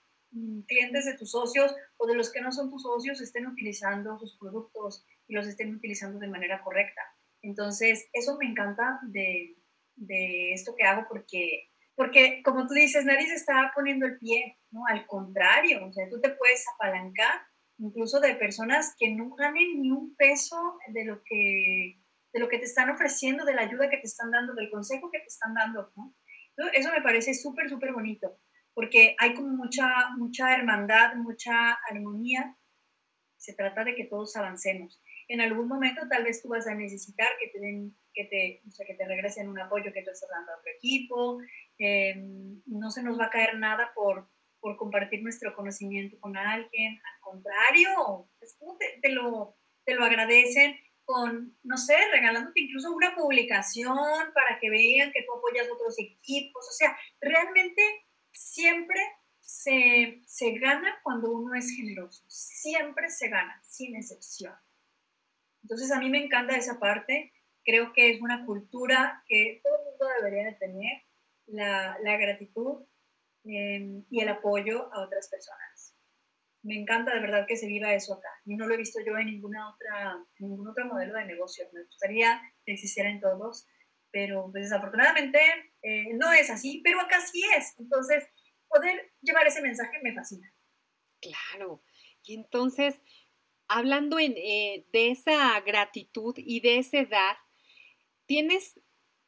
[0.68, 4.38] clientes de tus socios o de los que no son tus socios estén utilizando tus
[4.38, 7.02] productos y los estén utilizando de manera correcta.
[7.42, 9.58] Entonces, eso me encanta de,
[9.96, 14.58] de esto que hago porque, porque como tú dices, nadie se está poniendo el pie,
[14.72, 14.86] ¿no?
[14.88, 17.42] Al contrario, o sea, tú te puedes apalancar
[17.78, 22.02] incluso de personas que no ganen ni un peso de lo que,
[22.34, 25.10] de lo que te están ofreciendo, de la ayuda que te están dando, del consejo
[25.12, 26.14] que te están dando, ¿no?
[26.74, 28.38] Eso me parece súper, súper bonito,
[28.80, 32.56] porque hay como mucha, mucha hermandad, mucha armonía.
[33.36, 35.04] Se trata de que todos avancemos.
[35.28, 38.72] En algún momento tal vez tú vas a necesitar que te den que te, o
[38.72, 41.42] sea, que te regresen un apoyo que tú estás dando a otro equipo.
[41.78, 44.30] Em, no se nos va a caer nada por,
[44.62, 47.02] por compartir nuestro conocimiento con alguien.
[47.04, 52.94] Al contrario, es como te, te, lo, te lo agradecen con, no sé, regalándote incluso
[52.94, 53.98] una publicación
[54.34, 56.66] para que vean que tú apoyas a otros equipos.
[56.66, 57.82] O sea, realmente
[58.32, 59.00] siempre
[59.40, 62.24] se, se gana cuando uno es generoso.
[62.28, 64.54] Siempre se gana, sin excepción.
[65.64, 67.34] Entonces a mí me encanta esa parte
[67.70, 71.04] creo que es una cultura que todo el mundo debería de tener,
[71.48, 72.86] la, la gratitud
[73.44, 75.96] em, y el apoyo a otras personas.
[76.62, 78.30] Me encanta de verdad que se viva eso acá.
[78.46, 81.66] Y no lo he visto yo en ninguna otra, ningún otro modelo de negocio.
[81.74, 83.68] Me gustaría que existiera en todos,
[84.12, 85.40] pero pues, desafortunadamente
[85.82, 87.76] eh, no es así, pero acá sí es.
[87.78, 88.28] Entonces,
[88.68, 90.52] poder llevar ese mensaje me fascina.
[91.22, 91.84] Claro.
[92.24, 93.02] Y entonces,
[93.68, 97.38] hablando en, eh, de esa gratitud y de ese dar,
[98.26, 98.80] tienes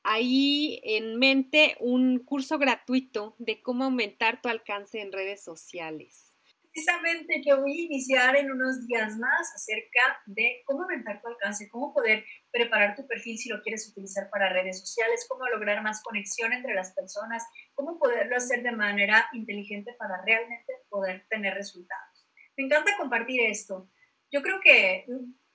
[0.04, 6.31] ahí en mente un curso gratuito de cómo aumentar tu alcance en redes sociales.
[6.74, 11.68] Precisamente que voy a iniciar en unos días más acerca de cómo aumentar tu alcance,
[11.68, 16.02] cómo poder preparar tu perfil si lo quieres utilizar para redes sociales, cómo lograr más
[16.02, 17.44] conexión entre las personas,
[17.74, 22.26] cómo poderlo hacer de manera inteligente para realmente poder tener resultados.
[22.56, 23.90] Me encanta compartir esto.
[24.32, 25.06] Yo creo que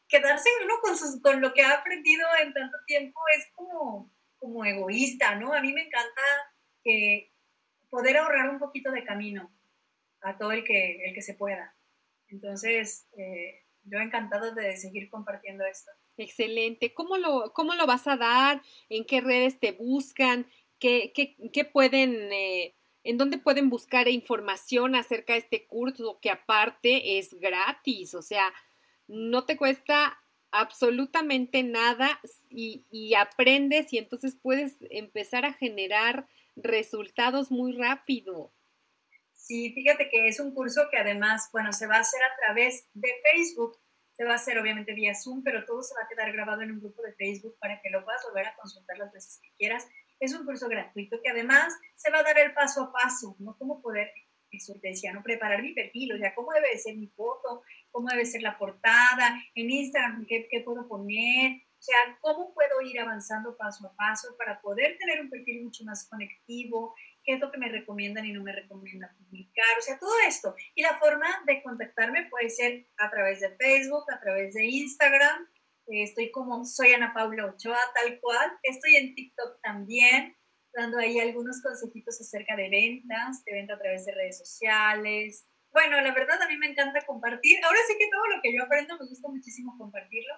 [0.09, 5.35] quedarse uno con, con lo que ha aprendido en tanto tiempo es como, como egoísta,
[5.37, 5.55] ¿no?
[5.55, 6.23] A mí me encanta
[6.85, 7.33] que
[7.89, 9.56] poder ahorrar un poquito de camino
[10.27, 11.75] a todo el que, el que se pueda.
[12.29, 15.93] Entonces, eh, yo encantado de seguir compartiendo esto.
[16.17, 16.93] Excelente.
[16.93, 18.61] ¿Cómo lo, cómo lo vas a dar?
[18.89, 20.47] ¿En qué redes te buscan?
[20.81, 22.75] ¿Qué, qué, qué pueden, eh,
[23.05, 28.15] en dónde pueden buscar información acerca de este curso que aparte es gratis?
[28.15, 28.53] O sea,
[29.07, 30.19] no te cuesta
[30.51, 32.21] absolutamente nada
[32.51, 36.27] y, y aprendes y entonces puedes empezar a generar
[36.57, 38.51] resultados muy rápido.
[39.47, 42.89] Sí, fíjate que es un curso que además, bueno, se va a hacer a través
[42.95, 43.79] de Facebook
[44.17, 46.73] se va a hacer obviamente vía Zoom, pero todo se va a quedar grabado en
[46.73, 49.87] un grupo de Facebook para que lo puedas volver a consultar las veces que quieras.
[50.19, 53.59] Es un curso gratuito que además se va a dar el paso a paso, ¿no?
[53.59, 54.11] Cómo poder,
[54.51, 55.23] eso te decía, ¿no?
[55.23, 59.39] Preparar mi perfil, o sea, cómo debe ser mi foto, cómo debe ser la portada,
[59.55, 64.35] en Instagram, qué, qué puedo poner, o sea, cómo puedo ir avanzando paso a paso
[64.39, 66.95] para poder tener un perfil mucho más conectivo,
[67.27, 70.55] qué es lo que me recomiendan y no me recomiendan publicar, o sea, todo esto.
[70.77, 75.47] Y la forma de contactarme puede ser a través de Facebook, a través de Instagram.
[75.89, 78.53] Eh, estoy como soy Ana Paula Ochoa, tal cual.
[78.63, 80.37] Estoy en TikTok también,
[80.73, 85.49] dando ahí algunos consejitos acerca de ventas, de venta a través de redes sociales.
[85.73, 87.59] Bueno, la verdad a mí me encanta compartir.
[87.65, 90.35] Ahora sí que todo lo que yo aprendo me gusta muchísimo compartirlo.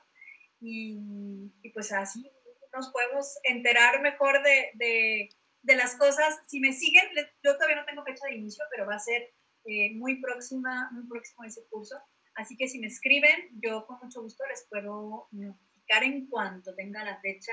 [0.60, 2.28] Y, pues así
[2.72, 5.28] nos podemos enterar mejor de de
[5.62, 7.04] las cosas, si me siguen,
[7.42, 11.06] yo todavía no tengo fecha de inicio, pero va a ser eh, muy próxima, muy
[11.06, 11.96] próximo ese curso.
[12.34, 17.04] Así que si me escriben, yo con mucho gusto les puedo notificar en cuanto tenga
[17.04, 17.52] la fecha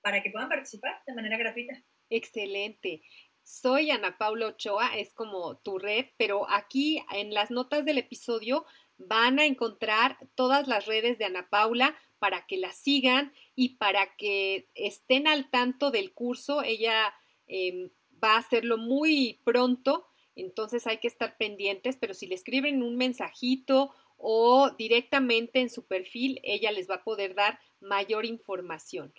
[0.00, 1.74] para que puedan participar de manera gratuita.
[2.08, 3.02] Excelente.
[3.42, 8.64] Soy Ana Paula Ochoa, es como tu red, pero aquí en las notas del episodio
[8.96, 14.14] van a encontrar todas las redes de Ana Paula para que la sigan y para
[14.14, 16.62] que estén al tanto del curso.
[16.62, 17.12] Ella
[17.50, 17.90] Em,
[18.22, 20.06] va a hacerlo muy pronto,
[20.36, 25.86] entonces hay que estar pendientes, pero si le escriben un mensajito o directamente en su
[25.86, 29.12] perfil, ella les va a poder dar mayor información.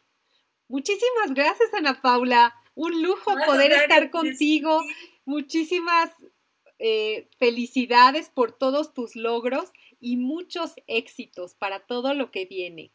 [0.70, 2.56] Muchísimas gracias, Ana Paula.
[2.74, 4.82] Un lujo poder estar contigo.
[5.26, 6.10] Muchísimas
[6.80, 12.92] eh, felicidades por todos tus logros y muchos éxitos para todo lo que viene.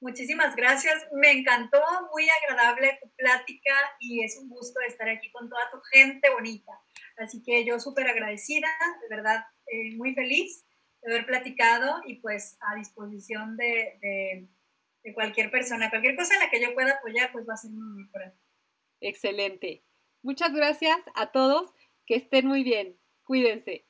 [0.00, 1.08] Muchísimas gracias.
[1.12, 1.82] Me encantó,
[2.12, 6.72] muy agradable tu plática y es un gusto estar aquí con toda tu gente bonita.
[7.16, 8.68] Así que yo súper agradecida,
[9.02, 10.64] de verdad, eh, muy feliz
[11.02, 14.48] de haber platicado y pues a disposición de, de,
[15.02, 17.72] de, cualquier persona, cualquier cosa en la que yo pueda apoyar, pues va a ser
[17.72, 18.38] muy importante.
[19.00, 19.84] Excelente.
[20.22, 21.74] Muchas gracias a todos.
[22.06, 22.96] Que estén muy bien.
[23.24, 23.87] Cuídense.